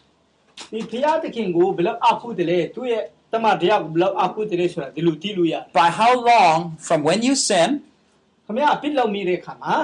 [0.73, 3.03] ဒီဖရာသခင်ကိုဘယ်လောက်အဖူးတယ်လဲသူ့ရဲ့
[3.33, 7.71] တမန်တရားကိုဘယ်လောက်အဖူးတယ်လဲဆိုတာဒီလိုသိလို့ရတယ် by how long from when you sin
[8.47, 9.75] ခမရအပြစ်လောက်မိတဲ့ခါမှာ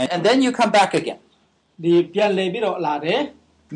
[0.00, 1.20] and, and then you come back again.
[1.82, 3.20] ဒီပြန်လည်ပြီးတော့လာတယ်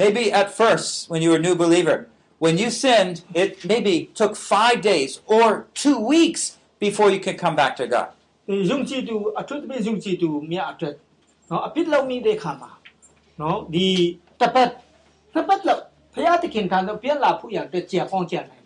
[0.03, 1.99] Maybe at first, when you were a new believer,
[2.45, 5.47] when you sinned, it maybe took five days or
[5.83, 6.43] two weeks
[6.81, 8.09] before you could come back to God.
[8.49, 10.95] ဒီယုံကြည်သူအထွတ်တပြည့်ယုံကြည်သူမြတ်အတွက်
[11.51, 12.71] နော်အပြစ်လုပ်မိတဲ့ခါမှာ
[13.41, 13.87] နော်ဒီ
[14.41, 14.69] တစ်ပတ်
[15.35, 15.83] နှစ်ပတ်လောက်
[16.15, 18.63] ဖရာသခင်ထံသို့ပြန်လာဖို့ရတဲ့ကြာကောင်းကြနိုင်တယ်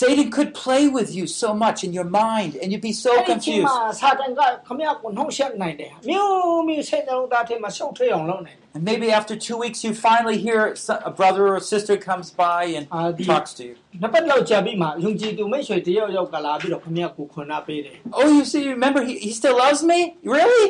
[0.00, 3.60] Satan could play with you so much in your mind and you'd be so အဲ့ဒီချိန်
[3.60, 3.66] confused.
[3.68, 6.32] မှာစာတန်ကခမရကိုနှောက်ယှက်နိုင်တယ်မြို့
[6.68, 12.60] မြို့စိတ်နှလုံးသားထဲမှာရှုပ်ထွေးအောင်လုပ်နိုင်တယ် And maybe after two weeks, you finally hear so- a brother or sister comes by
[12.76, 13.74] and Ah, the- talks to you.
[14.02, 19.98] နှစ်ပတ်လောက်ကြာပြီးမှယုံကြည်သူမိတ်ဆွေတယောက်ယောက်ကလာပြီးတော့ခမရကိုခွန်အားပေးတယ် Oh, you see, you remember, he, he still loves me?
[20.36, 20.62] Really?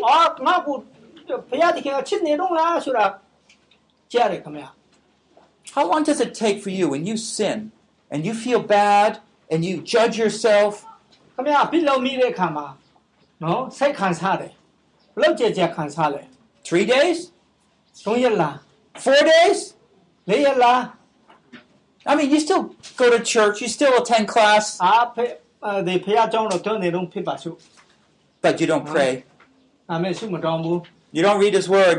[5.74, 7.72] how long does it take for you when you sin
[8.10, 9.20] and you feel bad
[9.50, 10.86] and you judge yourself?
[11.36, 11.70] 怎么样？
[11.70, 12.78] 别老迷来看嘛，
[13.40, 14.50] 喏，谁看啥的？
[15.16, 16.28] 老姐姐看啥嘞
[18.96, 19.74] ？Three days?
[22.06, 24.78] I mean, you still go to church, you still attend class.
[28.42, 29.24] But you don't pray.
[31.15, 31.99] အာမေစုမတော်ဘူး You don't read His Word.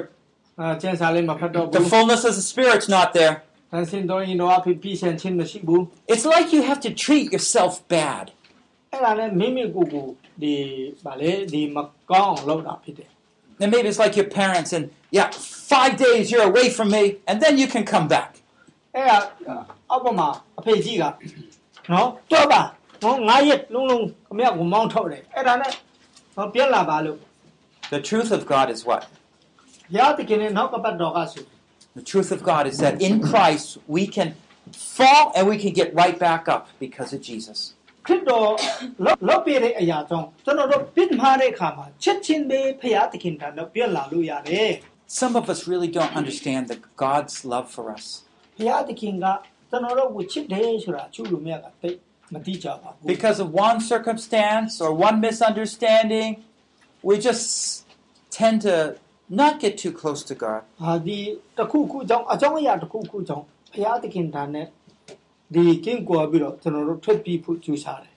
[0.59, 3.33] အာကျန်စာလေးမဖတ်တော့ The ဘူး fullness of the Spirit's not there.
[3.71, 5.81] တန်စင်တော်ရင်တော့အဖြစ်ပြီးဆန်ချင်းမရှိဘူး
[6.13, 8.25] It's like you have to treat yourself bad.
[8.91, 10.05] အဲ့ဒါနဲ့မိမိကိုယ်ကို
[10.41, 10.53] ဒီ
[11.05, 11.77] ဗာလေဒီမ
[12.11, 13.09] ကောင်းအောင်လုပ်တာဖြစ်တယ်
[13.61, 14.83] And maybe it's like your parents, and
[15.17, 15.27] yeah,
[15.73, 18.31] five days you're away from me, and then you can come back.
[18.95, 19.17] အဲ့ဒါ
[19.89, 20.27] အောက်ပေါ်မှာ
[20.59, 21.03] အဖေကြီးက
[21.91, 22.61] နော်တော့ပါ
[23.03, 25.71] နော်ငါရက်လုံးလုံးခမရကိုမောင်းထုတ်တယ်အဲ့ဒါနဲ့
[26.37, 27.17] နော်ပြန်လာပါလို့
[27.95, 29.03] The truth of God is what?
[29.93, 31.43] ဘုရားသခင်နဲ့နောက်ကပတ်တော်ကဆို
[31.99, 34.29] The truth of God is that in Christ we can
[34.97, 37.59] fall and we can get right back up because of Jesus.
[38.07, 38.47] ခရစ်တော်
[39.05, 44.71] လောလောပြတဲ့အရာကြောင့်ကျွန်တော်တို့ပြစ်မှားတဲ့အခါမှာချက်ချင်းပဲဘုရားသခင်ထံတော့ပြန်လာလို့ရတယ်
[45.21, 48.05] Some of us really don't understand the God's love for us
[48.57, 49.25] ဘုရားသခင်က
[49.69, 51.97] ကျွန်တော်တို့ကိုချစ်တယ်ဆိုတာချူလို့မရတာတိတ်
[52.33, 56.31] မတိကြပါဘူး because of one circumstance or one misunderstanding.
[57.09, 57.45] We just
[58.31, 58.75] tend to
[59.29, 60.61] not get too close to God.
[60.85, 61.19] ဟာဒီ
[61.57, 64.67] တစ်ခုခုကြောင့်အကြောင်းအရာတစ်ခုခုကြောင့်ဘုရားသခင်ထံနဲ့
[65.53, 68.13] ဒီကင်းကွာပြီးတော့ကျွန်တော်တို့ထွက်ပြီးဖို့ကြိုးစားတယ်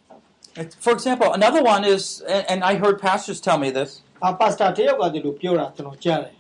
[0.84, 2.02] For example, another one is,
[2.34, 3.90] and and I heard pastors tell me this,
[4.24, 6.34] အာပါစတာတယောက်ကဒီလိုပြောတာကျွန်တော်ကြားတယ်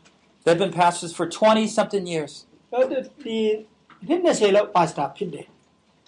[0.44, 2.32] they've been pastors for 20 something years.
[2.72, 3.38] အဲ့ဒီဒီ
[4.08, 5.46] နှစ်နဲ့ဆယ်လောက်ပါစတာဖြစ်တယ်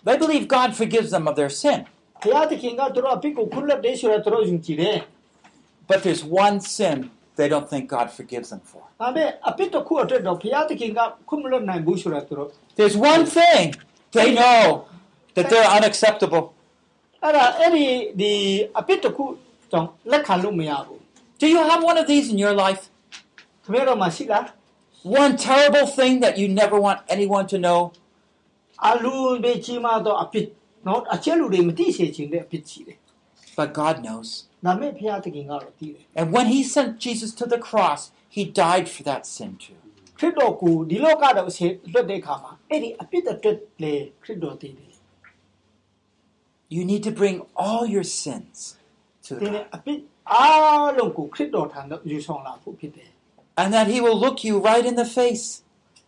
[0.07, 1.81] They believe God forgives them of their sin,
[2.23, 4.99] ဘုရားသခင်ကသူတို့အဖြစ်ကိုခွလက်တယ်ဆိုတော့သူတို့ယုံကြည်တယ်
[5.91, 6.99] but there's one sin
[7.39, 8.83] they don't think God forgives them for.
[9.01, 12.49] ဒါပေမဲ့အဖြစ်တစ်ခုအတွက်တော့ဘုရားသခင်ကခွမလွတ်နိုင်ဘူးဆိုတော့သူတို့
[12.79, 13.65] There's one thing
[14.17, 14.63] they know
[15.37, 16.45] that they're unacceptable.
[17.23, 17.87] အဲ့ဒါအဲ့ဒီ
[18.21, 18.33] ဒီ
[18.79, 19.25] အဖြစ်တစ်ခု
[19.71, 21.01] ကြောင့်လက်ခံလို့မရဘူး
[21.41, 22.83] Do you have one of these in your life?
[23.65, 24.45] ခင်ဗျားတို့မှရှိလား
[25.23, 27.81] One terrible thing that you never want anyone to know?
[28.89, 30.47] အလုံးပဲကြီးမားတော့အဖြစ်
[30.87, 32.99] နော်အချက်လူတွေမသိစေချင်တဲ့အဖြစ်ရှိတယ်
[33.59, 34.29] But God knows.
[34.67, 38.01] ဒါပေမဲ့ဘုရားသခင်ကတော့သိတယ် And when He sent Jesus to the cross,
[38.37, 39.79] He died for that sin too.
[40.19, 44.93] ခရစ်တော်ကိုဒီလောကတော့ဆေလွတ်တဲ့အခါမှာအဲ့ဒီအဖြစ်အတွက်လေခရစ်တော်သိတယ်
[46.75, 48.57] You need to bring all your sins
[49.27, 49.53] to ဒီ God.
[49.55, 49.99] နေ့အဖြစ်
[50.33, 53.11] အားလုံးကိုခရစ်တော်ထံတော့ယူဆောင်လာဖို့ဖြစ်တယ်
[53.61, 55.47] And that He will look you right in the face.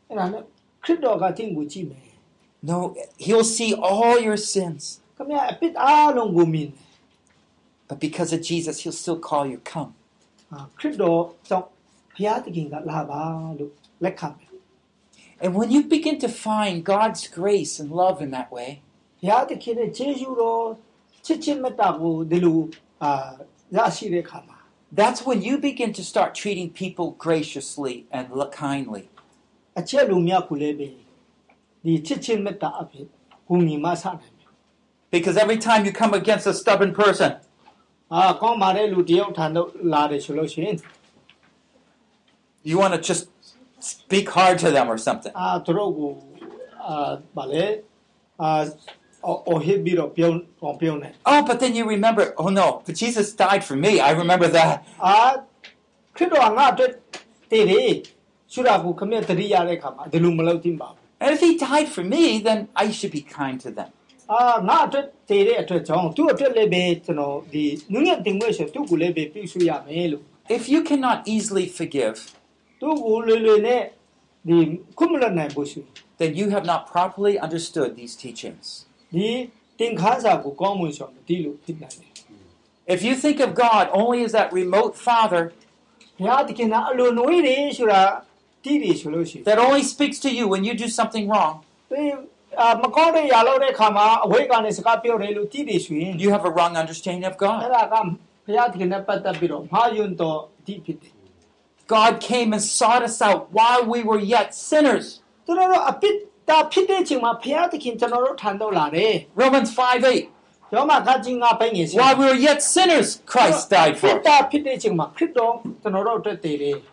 [0.08, 0.42] အဲ့ဒါနဲ့
[0.84, 2.08] ခရစ်တော်ကတင့်ကိုကြည့်မယ်
[2.70, 2.76] No,
[3.24, 4.82] He'll see all your sins.
[5.16, 6.84] ခင်ဗျာအဖြစ်အားလုံးကိုမြင်တယ်
[7.88, 9.90] But because of Jesus, He'll still call you, come.
[10.52, 11.66] အာခရစ်တော်ကြောင့်
[12.14, 13.22] ဘုရားသခင်ကလာပါ
[13.58, 13.72] လို့
[14.04, 14.50] လက်ခံတယ်
[15.44, 18.70] And when you begin to find God's grace and love in that way,
[19.20, 20.62] ဘုရားသခင်ရဲ့ခြေရှုတော်
[21.26, 22.58] ချစ်ချင်းမေတ္တာကိုဒီလို
[23.02, 23.10] အာ
[23.76, 24.58] ရရှိတဲ့အခါမှာ
[25.00, 29.04] that's when you begin to start treating people graciously and lo- kindly.
[29.80, 30.88] အချက်လူမြတ်ကိုလည်းပဲ
[31.84, 33.06] ဒီချစ်ချင်းမေတ္တာအဖြစ်
[33.48, 34.50] ကိုညီမဆနိုင်တယ်
[35.14, 37.30] Because every time you come against a stubborn person,
[38.12, 40.76] အာကောင်းပါတဲ့လူတယောက်ထံတော့လာတယ်ဆိုလို့ရှိရင်
[42.68, 43.24] you want to just
[43.92, 45.32] speak hard to them or something.
[45.40, 46.10] အာသူတို့ကို
[46.88, 47.64] အာဗာလေ
[48.42, 48.50] အာ
[49.26, 53.92] အော်ဟစ်ပြီးတော့ပြုံးအောင်ပြုံးတယ် Oh, but then you remember, oh no, but Jesus died for me.
[54.08, 54.74] I remember that.
[55.06, 55.16] အာ
[56.16, 56.90] ခရစ်တော်ကငါအတွက်
[57.50, 57.90] တည်တယ်
[58.52, 63.90] ရှုတာကိုခမရတတိရတဲ့အခါမှာဒီလိုမလုပ်သင့်ပါဘူး And if he died for me, then I should be kind to them.
[64.32, 70.24] အာငါအတွက်တည်တဲ့အတွက်ကြောင့်သူ့အတွက်လည်းပဲကျွန်တော်ဒီနုညံ့တင်ွေးဆိုသူ့ကိုလည်းပဲပြုစုရမယ်လို့
[70.56, 72.16] If you cannot easily forgive,
[72.80, 73.82] သူ့ကိုလွယ်လွယ်နဲ့
[74.48, 74.56] ဒီ
[74.98, 75.84] ခွင့်မလွတ်နိုင်ဘူးဆို
[76.20, 78.66] then you have not properly understood these teachings.
[79.14, 79.28] ဒီ
[79.80, 82.12] တင်ခါစာကိုကောင်းမွန်စွာမသိလို့ဖြစ်နိုင်တယ်
[82.94, 85.42] If you think of God only as that remote father
[86.18, 88.02] ဘုရားသခင်ကအလိုနွေးတယ်ဆိုတာ
[88.64, 91.54] တည်တယ်ဆိုလို့ရှိရင် that only speaks to you when you do something wrong,
[91.90, 92.37] ဒီအာ
[92.82, 97.58] မကောင်းတဲ့ຢာလောက်တဲ့ခါမှာအဝိကနေစကားပြောတယ်လို့တည်တယ်ဆိုရင် you have a wrong understanding of အဲ့ God.
[97.74, 97.94] ဒါက
[98.46, 101.12] ဘုရားသခင်နဲ့ပတ်သက်ပြီးတော့မှားယွင်းတော့အတိဖြစ်တယ်
[101.94, 105.06] God came and sought us out while we were yet sinners.
[105.46, 110.04] ကျွန်တော်တို့အပိတ္တာဖြစ်တဲ့အချိန်မှာဘုရားသခင်ကျွန်တော်တို့ထံတော့လာတယ် Romans 5
[111.99, 114.23] While we were yet sinners, Christ died for us.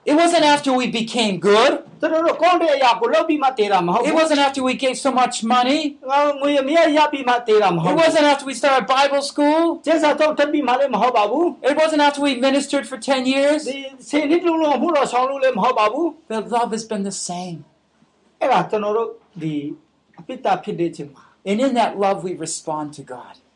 [0.05, 1.73] It wasn't after we became good.
[4.07, 5.99] It wasn't after we gave so much money.
[7.91, 9.81] It wasn't after we started Bible school.
[11.63, 13.65] It wasn't after we ministered for 10 years.
[16.29, 17.65] The love has been the same.
[21.49, 23.37] And in that love, we respond to God.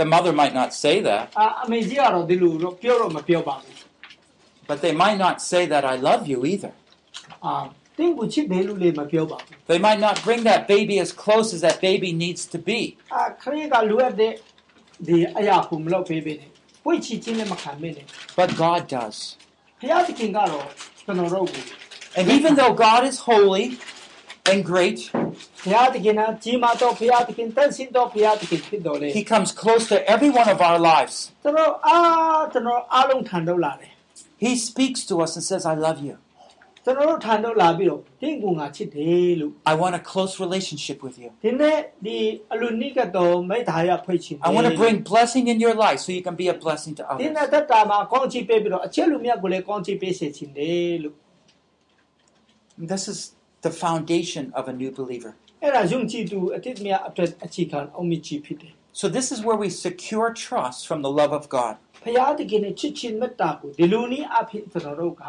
[0.00, 1.24] The mother might not say that.
[1.38, 3.78] အာအမေကြီးကတော့ဒီလိုတော့ပြောတော့မပြောပါဘူး
[4.68, 6.72] But they might not say that I love you either.
[7.44, 7.54] အာ
[7.98, 12.80] တင်းကိုချစ်တယ်လို့လည်းမပြောပါဘူး They might not bring that baby as close as that baby needs to be.
[13.14, 14.32] အာခလေးကလိုအပ်တဲ့
[15.06, 16.50] ဒီအရာကိုမလုပ်ပေးပေးနဲ့
[16.86, 18.06] ဝိတ်ချစ်ချင်းလည်းမခံပေးနဲ့
[18.40, 19.16] But God does.
[19.80, 20.68] ဘုရားသခင်ကတော့
[21.00, 21.64] ကျွန်တော်တို့ကို
[22.18, 23.66] And even though God is holy
[24.50, 24.98] and great,
[25.62, 31.14] ဘုရားသခင်ကကြီးမားတော့ဘုရားသခင်တန်ဆင်းတော့ဘုရားသခင်ဖြစ်တော်လေ He comes close to every one of our lives.
[31.42, 33.90] ကျွန်တော်အားကျွန်တော်အားလုံးထံတော့လာတယ်
[34.44, 36.14] He speaks to us and says, I love you.
[36.84, 41.28] ကျွန်တော်တို့ထံတော့လာပြီးတော့တင်းကိုငါချစ်တယ်လို့ I want a close relationship with you.
[41.44, 42.16] ဒီနေ့ဒီ
[42.52, 47.02] အလူနိကတော့မိသားရဖွဲ့ချင် I want to bring blessing in your life so you can be a blessing to
[47.02, 47.20] ဒီ others.
[47.36, 51.16] နေ့တက်တာမှာကောင်းချီးပေးပြီးတော့အချက်လူမြတ်ကိုလည်းကောင်းချီးပေးစေချင်တယ်လို့
[52.90, 53.18] This is
[53.66, 55.32] the foundation of a new believer.
[55.62, 61.74] အဲ့ဒါယုံကြည်သူအတိတ်မြတ်အတွက်အခြေခံအောင်မြင်ချီဖြစ်တယ် So, this is where we secure trust from the love of God.
[62.04, 65.22] ဖရာတကယ်နဲ့ချစ်ချင်းမေတ္တာကိုဒီလိုနည်းအဖြစ်ကျွန်တော်တို့က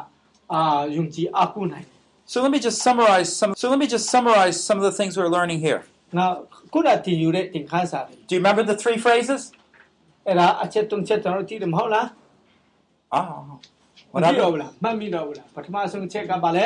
[0.53, 0.61] အာ
[0.95, 1.93] ယုံကြည်အားကိုးနိုင်တယ်
[2.31, 3.51] So, let me just summarize some.
[3.61, 5.81] So, let me just summarize some of the things we're learning here.
[6.17, 6.27] ငါ
[6.73, 9.41] ခုနတင်ယူတဲ့သင်ခန်းစာတွေ Do you remember the three phrases?
[10.27, 12.07] အဲ့ဒါအချက်သုံးချက်ကျွန်တော်တို့ကြည့်တယ်မဟုတ်လား
[13.17, 13.25] Ah,
[14.13, 16.65] မကြည့်တော့ what ဘူးလားမှတ်မိတော့ဘူးလားပထမဆုံးချက်ကပါလေ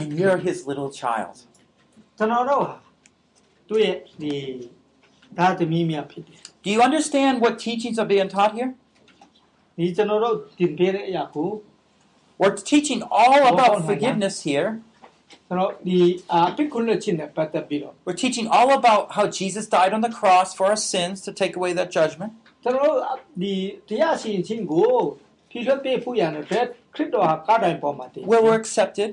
[0.00, 1.36] and you're His little child.
[2.18, 2.74] ကျွန်တော်တို့ဟာ
[3.68, 4.34] သူ့ရဲ့ဒီ
[5.38, 8.70] ဒါသမီးများဖြစ်တယ် Do you understand what teachings are being taught here?
[9.78, 11.48] ဒီကျွန်တော်တို့တင်ပေးတဲ့အရာကို
[12.40, 13.88] We're teaching all Oh, about my God.
[13.90, 14.68] forgiveness here.
[15.48, 15.98] ကျွန်တော်ဒီ
[16.32, 21.52] အပိတ်ခွလို့ချင်းနဲ့ပတ်သက်ပြီးတော့ We're teaching all about how Jesus died on the cross for our sins to take
[21.60, 22.30] away that judgment.
[22.62, 22.98] ကျွန်တော်တို့
[23.42, 23.54] ဒီ
[23.88, 24.90] တရားစီရင်ခြင်းကို
[25.50, 29.10] ဖြည့်လွှတ်ပေးဖို့ရတဲ့အတွက်ခရစ်တော်ဟာကားတိုင်ပေါ်မှာတည် where we're accepted.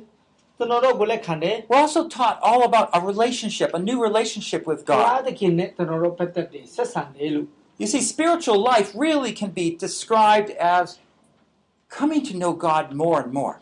[0.57, 5.27] ကျွန်တော်တို့ကိုလည်းခံတယ် We're also taught all about a relationship, a new relationship with ဘုရား God.
[5.27, 7.47] သခင်နဲ့ကျွန်တော်တို့ပတ်သက်တယ်ဆက်ဆံတယ်လို့
[7.81, 10.85] You see, spiritual life really can be described as
[11.97, 13.55] coming to know God more and more.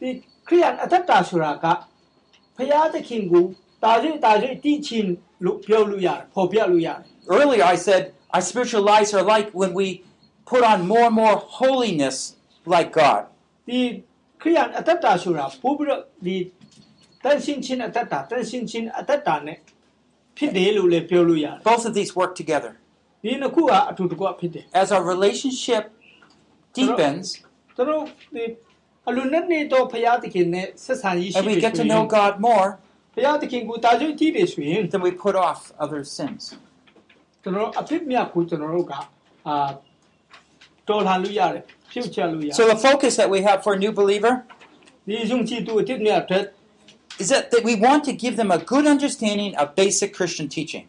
[0.00, 0.10] ဒီ
[0.48, 1.66] ခရိယန်အသက်တာဆိုတာက
[2.56, 3.44] ဘုရားသခင်ကို
[3.84, 5.10] တာရွေ့တာရွေ့တည်ခြင်း
[5.44, 7.00] လို့ပြောလို့ရတယ်ပေါ်ပြလို့ရတယ်
[7.36, 8.02] Earlier, I said
[8.34, 9.86] our spiritual lives are like when we
[10.52, 12.16] put on more and more holiness
[12.74, 13.22] like God.
[13.68, 13.80] ဒီ
[14.40, 16.36] ခရိယန်အသက်တာဆိုတာပို့ပြီးတော့ဒီ
[17.24, 19.58] တန်ရှင်းချင်းအသက်တာတန်ရှင်းချင်းအသက်တာနဲ့
[20.36, 22.72] ဖြစ်တယ်လို့လည်းပြောလို့ရတယ် Both of these work together.
[23.22, 25.84] ဒီနှစ်ခုကအတူတကွဖြစ်တယ် As our relationship
[26.76, 27.26] deepens
[27.76, 28.02] သူတို့
[28.34, 28.44] ဒီ
[29.08, 32.68] အလူနဲ့နေတော့ဘုရားသခင်နဲ့ဆက်ဆံရေးရှိ and we တယ် get to ဆိုရင် know God more,
[33.14, 36.42] ဘုရားသခင်ကိုတာကြွကြည့်တယ်ဆိုရင် then we put off other sins.
[37.42, 38.92] ကျွန်တော်အဖြစ်မြတ်ကိုကျွန်တော်တို့က
[39.48, 39.68] အာ
[40.88, 41.79] တော်လှန်လို့ရတယ်ဖြုတ်ချက်လို့ရတယ်
[42.53, 44.45] so the focus that we have for a new believer
[47.19, 50.87] is that, that we want to give them a good understanding of basic Christian teaching.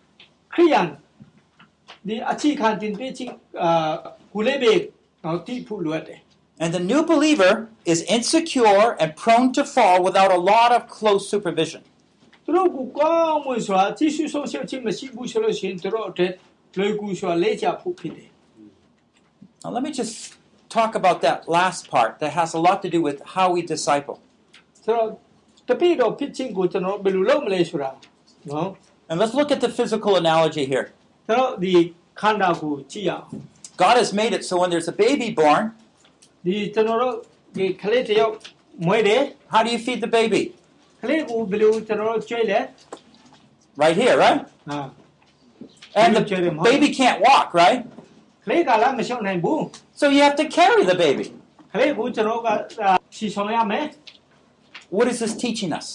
[6.58, 11.28] And the new believer is insecure and prone to fall without a lot of close
[11.28, 11.82] supervision.
[19.64, 20.36] Now let me just
[20.77, 24.17] talk about that last part that has a lot to do with how we disciple.
[24.83, 25.07] ဆိုတော့
[25.69, 27.91] တပိတော်ဖြစ်ခြင်းကိုကျွန်တော်တို့ဘယ်လိုလုပ်မလဲဆိုတာ
[28.49, 28.69] နော်
[29.09, 30.85] And let's look at the physical analogy here.
[31.27, 31.73] ကျွန်တော်ဒီ
[32.21, 33.25] ခန္ဓာကိုကြည့်ရအောင်
[33.83, 35.63] God has made it so when there's a baby born,
[36.45, 37.15] ဒီကျွန်တော်တို့
[37.55, 38.33] ဒီကလေးတစ်ယောက်
[38.87, 39.21] မွေးတယ်
[39.53, 40.41] how do you feed the baby?
[41.01, 42.59] ကလေးကိုဘယ်လိုကျွန်တော်တို့ကျွေးလဲ
[43.81, 44.39] Right here, right?
[44.69, 44.79] ဟာ
[46.01, 46.63] And the Baby carry him, huh?
[46.69, 47.79] baby can't walk, right?
[48.45, 49.61] ကလေးကလည်းမရှုံနိုင်ဘူး
[49.99, 51.25] So you have to carry the baby.
[51.73, 53.85] ကလေးကိုကျွန်တော်ကအာရှီဆောင်ရမယ်
[54.95, 55.87] What is this teaching us?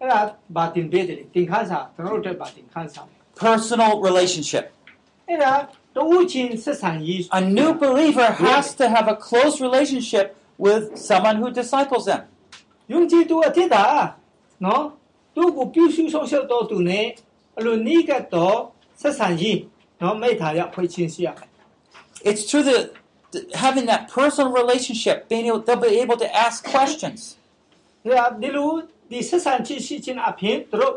[0.00, 0.20] အဲ့ဒါ
[0.56, 3.02] ဘာတင်ပေးတယ်တင်ခန်းစာကျွန်တော်တို့တက်ဘာတင်ခန်းစာ
[3.46, 4.64] Personal relationship.
[5.28, 5.52] အဲ့ဒါ
[5.96, 10.26] တဝူချင်းဆက်ဆံရေး A new believer has to have a close relationship
[10.64, 12.22] with someone who disciples them.
[12.92, 13.84] ယုံကြည်သူအထက်တာ
[14.64, 14.82] နော်
[15.34, 17.06] သူ့ကိုပြုစုဆောင်ရှောက်တော်သူနဲ့
[17.58, 18.58] အလိုနီးကပ်တော့
[19.00, 19.58] ဆက်ဆံရေး
[20.00, 21.48] နော်မိထားရဖွဲ့ချင်းရှိရမယ်
[22.28, 22.78] It's through the,
[23.32, 27.20] the having that personal relationship, being able, they'll be able to ask questions.
[28.04, 28.70] ဒါဒီလို
[29.10, 30.94] ဒီဆက်ဆံချင်းရှိချင်းအပြင်သူတို့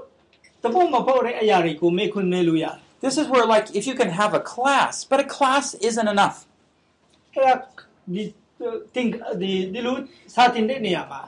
[0.63, 6.09] တပုတ်မပေါ့တဲ့အရာတွေကိုမေခွန်းနေလို့ရတယ် This is where, like, if you can have a class, but a class isn't
[6.15, 6.37] enough.
[7.33, 7.53] အဲ့ဒါ
[8.13, 8.23] ဒီ
[8.95, 9.07] တင်
[9.41, 9.95] ဒီဒီလို
[10.33, 11.21] စာတင်တဲ့နေရာမှာ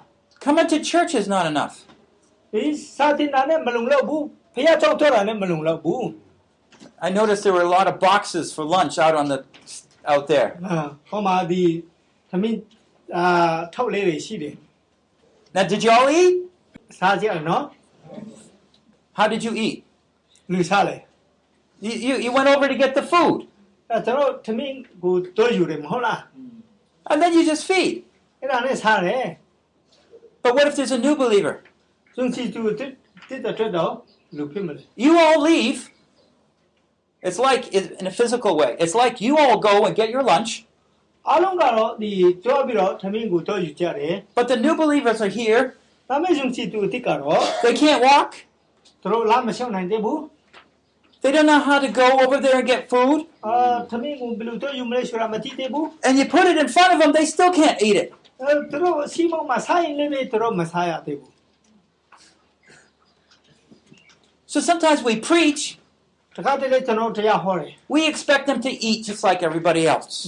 [0.46, 1.76] Coming to church is not enough.
[2.54, 2.64] ဒီ
[2.98, 6.06] စာတင်တာနဲ့မလုံလောက်ဘူးဖះကြောင့်ထွက်တာနဲ့မလုံလောက်ဘူး
[7.03, 9.45] I noticed there were a lot of boxes for lunch out on the
[10.07, 10.57] out there.
[13.13, 13.67] Uh,
[15.55, 16.45] now, did you all eat?
[19.15, 19.85] How did you eat?
[21.81, 23.49] You, you, you went over to get the food.
[27.11, 28.05] And then you just feed.
[30.43, 31.63] But what if there's a new believer?
[34.97, 35.91] You all leave.
[37.28, 38.72] It's like it- in a physical way.
[38.84, 40.52] It's like you all go and get your lunch,
[41.30, 42.12] အားလုံးကတော့ဒီ
[42.44, 45.64] ကြွားပြီးတော့သမင်းကိုတွဲယူကြတယ် but the new believers are here.
[46.10, 48.30] ဒါပေမဲ့ယုံကြည်သူအစ်ကတော့ They can't walk.
[49.02, 50.20] သူတို့လာမရှောင်နိုင်သေးဘူး
[51.24, 53.20] They don't know how to go over there and get food.
[53.46, 53.54] အာ
[53.92, 58.10] သမင်းကိုဘယ်လိုတွဲယူမလဲဆိုတာမသိသေးဘူး And you put it in front of them, they still can't eat it.
[58.42, 61.32] အဲသူတို့အစီမောင်မှာစားရင်လည်းပဲသူတို့မစားရသေးဘူး
[64.54, 65.62] So sometimes we preach,
[67.89, 70.27] we expect them to eat just like everybody else.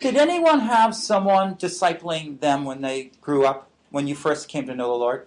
[0.00, 4.74] Did anyone have someone discipling them when they grew up, when you first came to
[4.74, 5.26] know the Lord?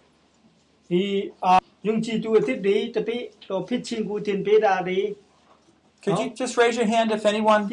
[6.04, 7.68] Could you just raise your hand if anyone?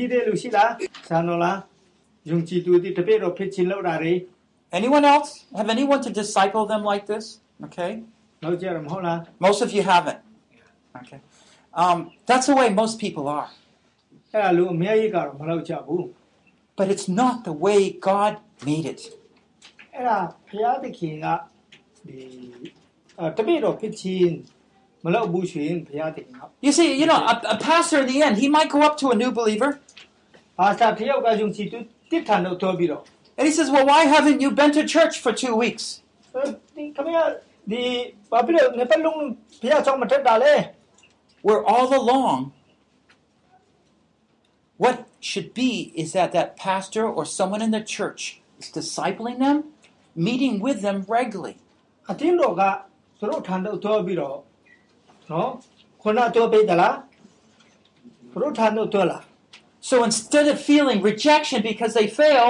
[4.72, 5.44] Anyone else?
[5.54, 7.40] Have anyone to disciple them like this?
[7.62, 8.02] Okay.
[9.38, 10.18] Most of you haven't.
[11.02, 11.20] Okay.
[11.81, 11.97] Um,
[12.29, 13.47] that's the way most people are.
[13.51, 16.03] ။အဲ့ဒါလူအများကြီးကတော့မလောက်ကြဘူး
[16.77, 17.79] But it's not the way
[18.09, 18.33] God
[18.67, 19.01] made it.
[19.51, 20.17] ။အဲ့ဒါ
[20.49, 21.27] ဘုရားသခင်က
[22.07, 22.17] ဒီ
[23.19, 24.33] အာတပိတော့ဖြစ်ချင်း
[25.05, 29.05] မလောက်ဘူးဆိုရင်ဘုရားသခင်က You see, you know, a, a pastor in the end, he might go up to
[29.13, 29.71] a new believer
[30.57, 31.77] ပါစတာတယောက်ကယုံကြည်သူ
[32.11, 33.03] တစ်ထန်တော့တော်ပြီးတော့
[33.37, 35.85] And he says, Well, why haven't you been to church for two weeks?
[36.75, 37.17] ဒီခမရ
[37.71, 37.81] ဒီ
[38.31, 39.17] ဘာဖြစ်လို့နေပလုံး
[39.61, 40.53] ဘုရားကျောင်းမတက်တာလဲ
[41.43, 42.53] Where all along,
[44.77, 49.57] what should be is that that pastor or someone in the church is discipling them,
[50.15, 51.57] meeting with them regularly.
[52.11, 52.61] အတင်းတော်က
[53.19, 54.37] သူတို့ထန်တော့တော်ပြီးတော့
[55.31, 55.49] နော်
[56.01, 56.95] ခုနတော်ပေးသလား
[58.31, 59.23] သူတို့ထန်တော့တော်လား
[59.89, 62.47] So instead of feeling rejection because they fail,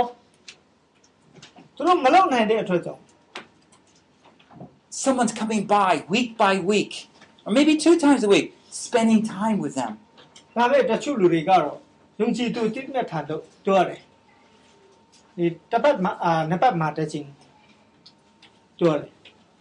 [1.76, 3.01] သူတို့မလုံနိုင်တဲ့အတွက်ကြောင့်
[5.03, 6.93] someone's coming by week by week,
[7.45, 8.47] or maybe two times a week,
[8.84, 9.93] spending time with them.
[10.55, 11.78] ဒါပေမဲ့တချို့လူတွေကတော့
[12.20, 14.01] ယုံကြည်သူတစ်နဲ့ထန်တော့တော်တယ်
[15.38, 17.30] ဒီတစ်ပတ်မှာအာနှစ်ပတ်မှာတက်ချင်း
[18.80, 19.10] တော်တယ်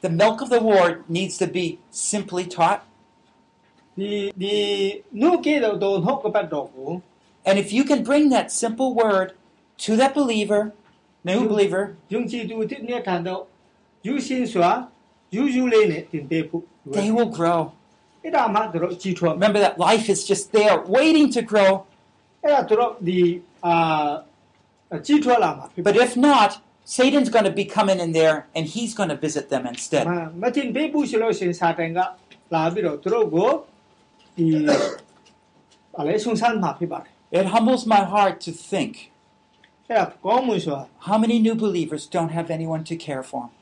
[0.06, 1.64] The milk of the word needs to be
[2.10, 2.80] simply taught.
[3.98, 4.10] ဒီ
[4.42, 4.56] ဒီ
[5.22, 6.90] နုကေတော့တော့ဟုတ်ကပတ်တော်ကို
[7.48, 9.28] And if you can bring that simple word
[9.84, 10.62] to that believer,
[11.28, 13.42] new believer, ယုံကြည်သူတစ်နဲ့ထန်တော့
[14.06, 14.70] ယူရှင်းစွာ
[15.34, 17.60] ယူယူလေးနဲ့တင်ပေးဖို့လိုတယ် they will grow.
[18.22, 21.70] အဲ့ဒါမှသူတို့ကြည်ထွားမယ် Remember that life is just there, waiting to grow.
[22.44, 23.20] အဲ့ဒါသူတို့ဒီ
[23.66, 24.10] အာ
[25.06, 26.50] ကြည်ထွားလာမှာဖြစ် But if not,
[26.96, 30.04] Satan's going to be coming in there and he's going to visit them instead.
[30.10, 31.98] မမတင်ပေးဘူးဆိုလို့ရှိရင်စာတန်က
[32.54, 33.50] လာပြီးတော့သူတို့ကို
[34.36, 34.46] ဒီ
[35.94, 38.92] ဘာလဲဆုံဆန်းမှာဖြစ်ပါတယ် It humbles my heart to think
[39.88, 43.42] အဲ့ဒါကောင်းမှုဆိုတာ how many new believers don't have anyone to care for.
[43.44, 43.61] ယုံ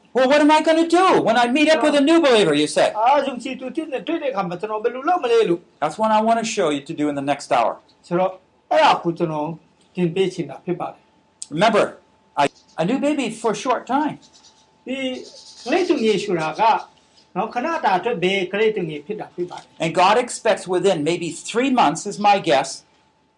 [0.16, 2.54] Well, what am I going to do when I meet up with a new believer?
[2.62, 2.88] You say.
[3.00, 7.72] အာယုံကြည်သူတစ်နဲ့တွေ့တဲ့အခါမှာကျွန်တော်ဘယ်လိုလုပ်မလဲလို့ That's what I want to show you to do in the next hour.
[8.06, 8.30] ဆိုတော့
[8.70, 9.48] အဲ့ဒါကိုကျွန်တော်
[9.96, 11.00] တင်ပေးချင်တာဖြစ်ပါတယ်
[11.54, 11.84] Remember,
[12.42, 12.44] I,
[12.82, 14.16] a new baby for a short time.
[14.86, 14.98] ဒီ
[15.64, 16.62] ကလေးသူကြီးဆိုတာက
[17.36, 22.68] နော်ခဏတာအတွက်ဘယ်ကလေးသူကြီးဖြစ်တာဖြစ်ပါတယ် And God expects within maybe three months, is my guess,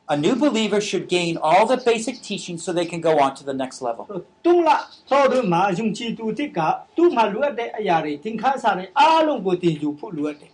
[0.09, 3.45] a new believer should gain all the basic teaching so they can go on to
[3.45, 4.05] the next level.
[4.47, 4.77] တုံးလာ
[5.11, 6.61] သောတို့မှာယုံကြည်သူတစ်က
[6.97, 10.53] သူ့မှာလိုအပ်တဲ့အရာတွေသင်ခန်းစာတွေအားလုံးကိုတင်ယူဖို့လိုအပ်တယ်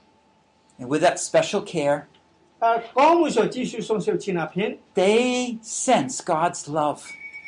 [0.81, 1.99] And with that special care,
[2.63, 5.25] အဲကောင်းမှုဆိုကြည့်ရှုဆုံးရှုပ်ခြင်းအပြင် they
[5.85, 7.01] sense God's love.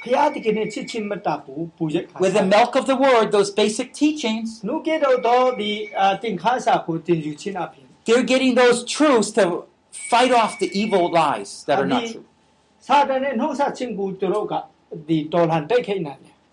[0.02, 9.30] ဖျားတကယ်နဲ့ချစ်ချင်းမတ်တာကိုပူရက်ခါ With the milk of the word, those basic teachings, နုကေတော့တော့ဒီအာသင်ခန်းစာကိုတင်ယူခြင်းအပြင် they're getting those truths
[9.38, 9.44] to
[10.09, 12.23] fight off the evil lies that are not true.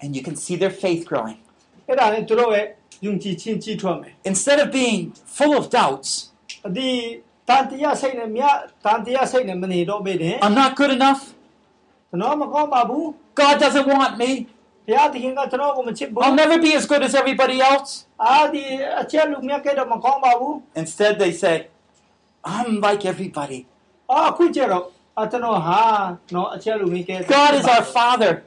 [0.00, 1.36] And you can see their faith growing.
[4.24, 6.32] Instead of being full of doubts.
[10.42, 11.34] I'm not good enough.
[13.34, 14.46] God doesn't want me.
[16.24, 18.06] I'll never be as good as everybody else.
[20.74, 21.68] Instead, they say,
[22.44, 23.66] I'm like everybody.
[24.08, 24.36] Ha
[26.30, 26.50] no.
[27.28, 28.42] God is our Father.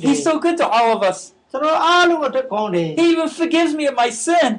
[0.00, 1.32] He's so good to all of us.
[2.96, 4.58] He even forgives me of my sin.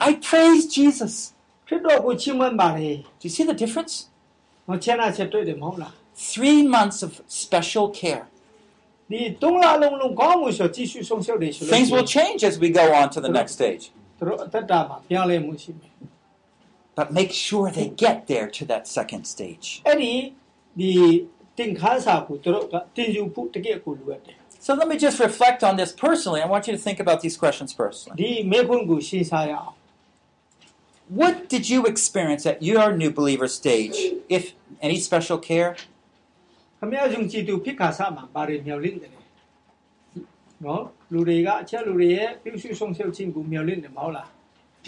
[0.00, 1.32] I praise Jesus.
[1.70, 1.76] Do
[3.22, 4.08] you see the difference?
[6.16, 8.26] Three months of special care.
[11.70, 15.93] Things will change as we go on to the next stage သူတို့အသက်တာမှာပြောင်းလဲမှုရှိမယ်
[16.99, 19.67] But make sure they get there to that second stage.
[19.87, 20.13] အဲ့ဒီ
[20.79, 20.91] ဒီ
[21.57, 26.41] တင်ခန်းစာကိုသူတို့ကတင်ယူဖို့တကယ်ကိုလိုအပ်တယ် So let me just reflect on this personally.
[26.45, 28.17] I want you to think about these questions personally.
[28.21, 29.75] ဒီမေခွန်းကိုရှင်းစားရအောင်
[31.19, 33.97] What did you experience at your new believer stage?
[34.37, 34.43] If
[34.87, 35.71] any special care?
[36.79, 39.21] ခမရယုံကြည်သူဖြစ်ခါစားမှာဘာတွေမျှော်လင့်တယ်လဲ
[40.65, 40.83] နော်
[41.13, 44.27] လူတွေကအချက်လူတွေရဲ့ပြုစုဆုံးရှုပ်ခြင်းကိုမျှော်လင့်တယ်မဟုတ်လား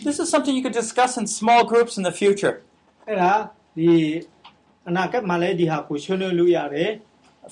[0.08, 2.56] This is something you could discuss in small groups in the future.
[3.08, 3.34] အဲ့ဒါ
[3.78, 3.92] ဒီ
[4.90, 6.90] အနာဂတ်မှာလည်းဒီဟာကိုဆွေးနွေးလို့ရတယ်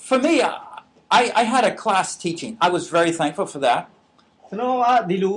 [0.06, 0.34] For me,
[1.20, 2.52] I, I had a class teaching.
[2.66, 3.80] I was very thankful for that.
[4.48, 5.36] ကျွန်တော်ကဒီလို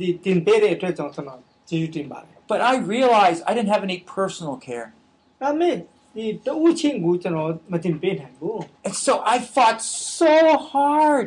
[0.00, 4.86] ဒီတင်ပေးတဲ့အတွက်ကြောင့်ကျွန်တော်ကျေးဇူးတင်ပါတယ် But I realized I didn't have any personal care.
[5.42, 5.74] ဒါပေမဲ့
[6.14, 9.78] ဒီတဦးချင်းကိုကျွန်တော်မတင်ပေးနိုင်ဘူး And so I fought
[10.20, 10.34] so
[10.72, 11.26] hard.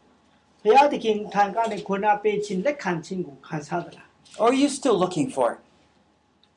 [0.62, 4.06] ဘုရားသခင်ထံကနေခုနပေးခြင်းလက်ခံခြင်းကိုခံစားသလား
[4.40, 5.60] Or are you still looking for it?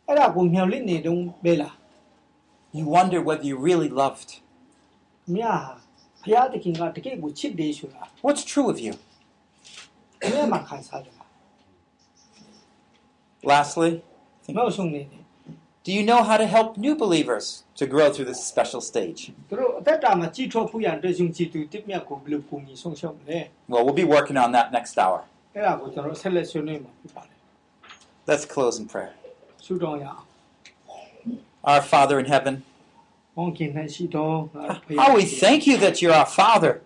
[0.08, 1.74] အဲ့ဒါကိုမျှော်လင့်နေတုန်းပဲလား
[2.78, 4.30] You wonder whether you really loved.
[5.36, 5.74] မြတ်ဟာ
[6.24, 8.94] ဘုရားသခင်ကတကယ့်ကိုချစ်တယ်ဆိုတာ What's true of you?
[10.32, 11.26] မြတ်မှာခံစားကြတာ
[13.50, 13.92] Lastly,
[14.58, 15.23] နောက်ဆုံးနေတယ်
[15.85, 19.32] do you know how to help new believers to grow through this special stage?
[23.68, 25.24] Well, we'll be working on that next hour.
[28.26, 29.12] Let's close in prayer.
[31.62, 32.62] Our Father in heaven,
[34.97, 36.80] how we thank you that you're our Father.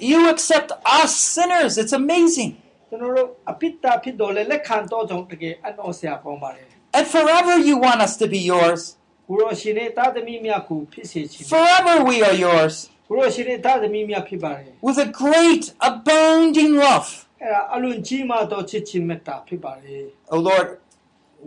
[0.00, 1.76] You accept us sinners.
[1.78, 2.60] It's amazing.
[2.89, 6.67] ကျွန်တော်တို့အပိတ္တာဖြစ်တော်လဲလက်ခံတော်ကြောင့်တကယ်အနောဆရာပေါင်းပါတယ်
[6.97, 8.81] And forever you want us to be yours.
[9.27, 12.73] ကိုရောရှင်ရဲ့သားသမီးများကိုဖြစ်စေခြင်း Forever we are yours.
[13.07, 17.09] ကိုရောရှင်ရဲ့သားသမီးများဖြစ်ပါတယ် With a great, abounding love.
[17.41, 20.03] အဲ့ဒါအလွန်ကြီးမားသောချစ်ခြင်းမေတ္တာဖြစ်ပါတယ်
[20.33, 20.67] Oh Lord,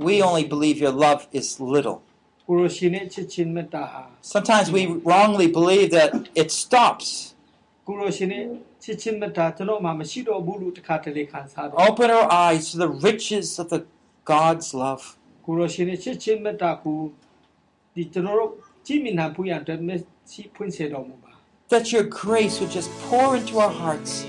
[0.07, 1.99] we only believe your love is little.
[2.49, 4.03] ကိုရောရှင်ရဲ့ချစ်ခြင်းမေတ္တာဟာ
[4.35, 6.11] Sometimes we wrongly believe that
[6.43, 7.09] it stops.
[8.86, 13.82] ကိုရောရှင်ရဲ့ချစ်ခြင်းမေတ္တာကျွန်တော်မှမရှိတော့ဘူးလို့တစ်ခါတလေခံစားတယ် Open our eyes to the riches of the
[14.32, 15.04] God's love.
[15.46, 16.98] ကိုရောရှင်ရဲ့ချစ်ခြင်းမေတ္တာကို
[17.96, 18.52] ဒီကျွန်တော်တို့
[18.86, 20.02] ကြည်မြင်နိုင်ဖို့ရန်အတွက်မျက်
[20.32, 21.31] စိဖွင့်စေတော်မူပါ
[21.72, 24.26] that your grace would just pour into our hearts.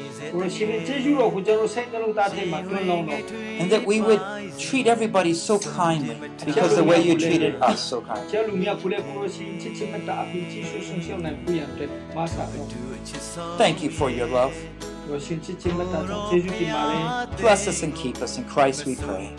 [3.58, 4.20] And that we would
[4.58, 6.16] treat everybody so kindly
[6.46, 8.38] because the way you treated us so kindly.
[13.58, 14.54] Thank you for your love.
[17.38, 18.38] Bless us and keep us.
[18.38, 19.34] In Christ we pray.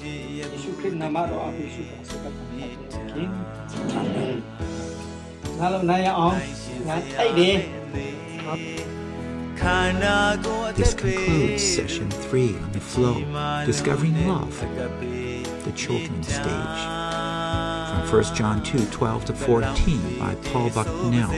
[7.19, 7.82] Amen.
[10.75, 13.19] This concludes session three on the flow,
[13.65, 16.45] discovering love, the children's stage.
[16.45, 21.31] From 1 John 2 12 to 14 by Paul Bucknell.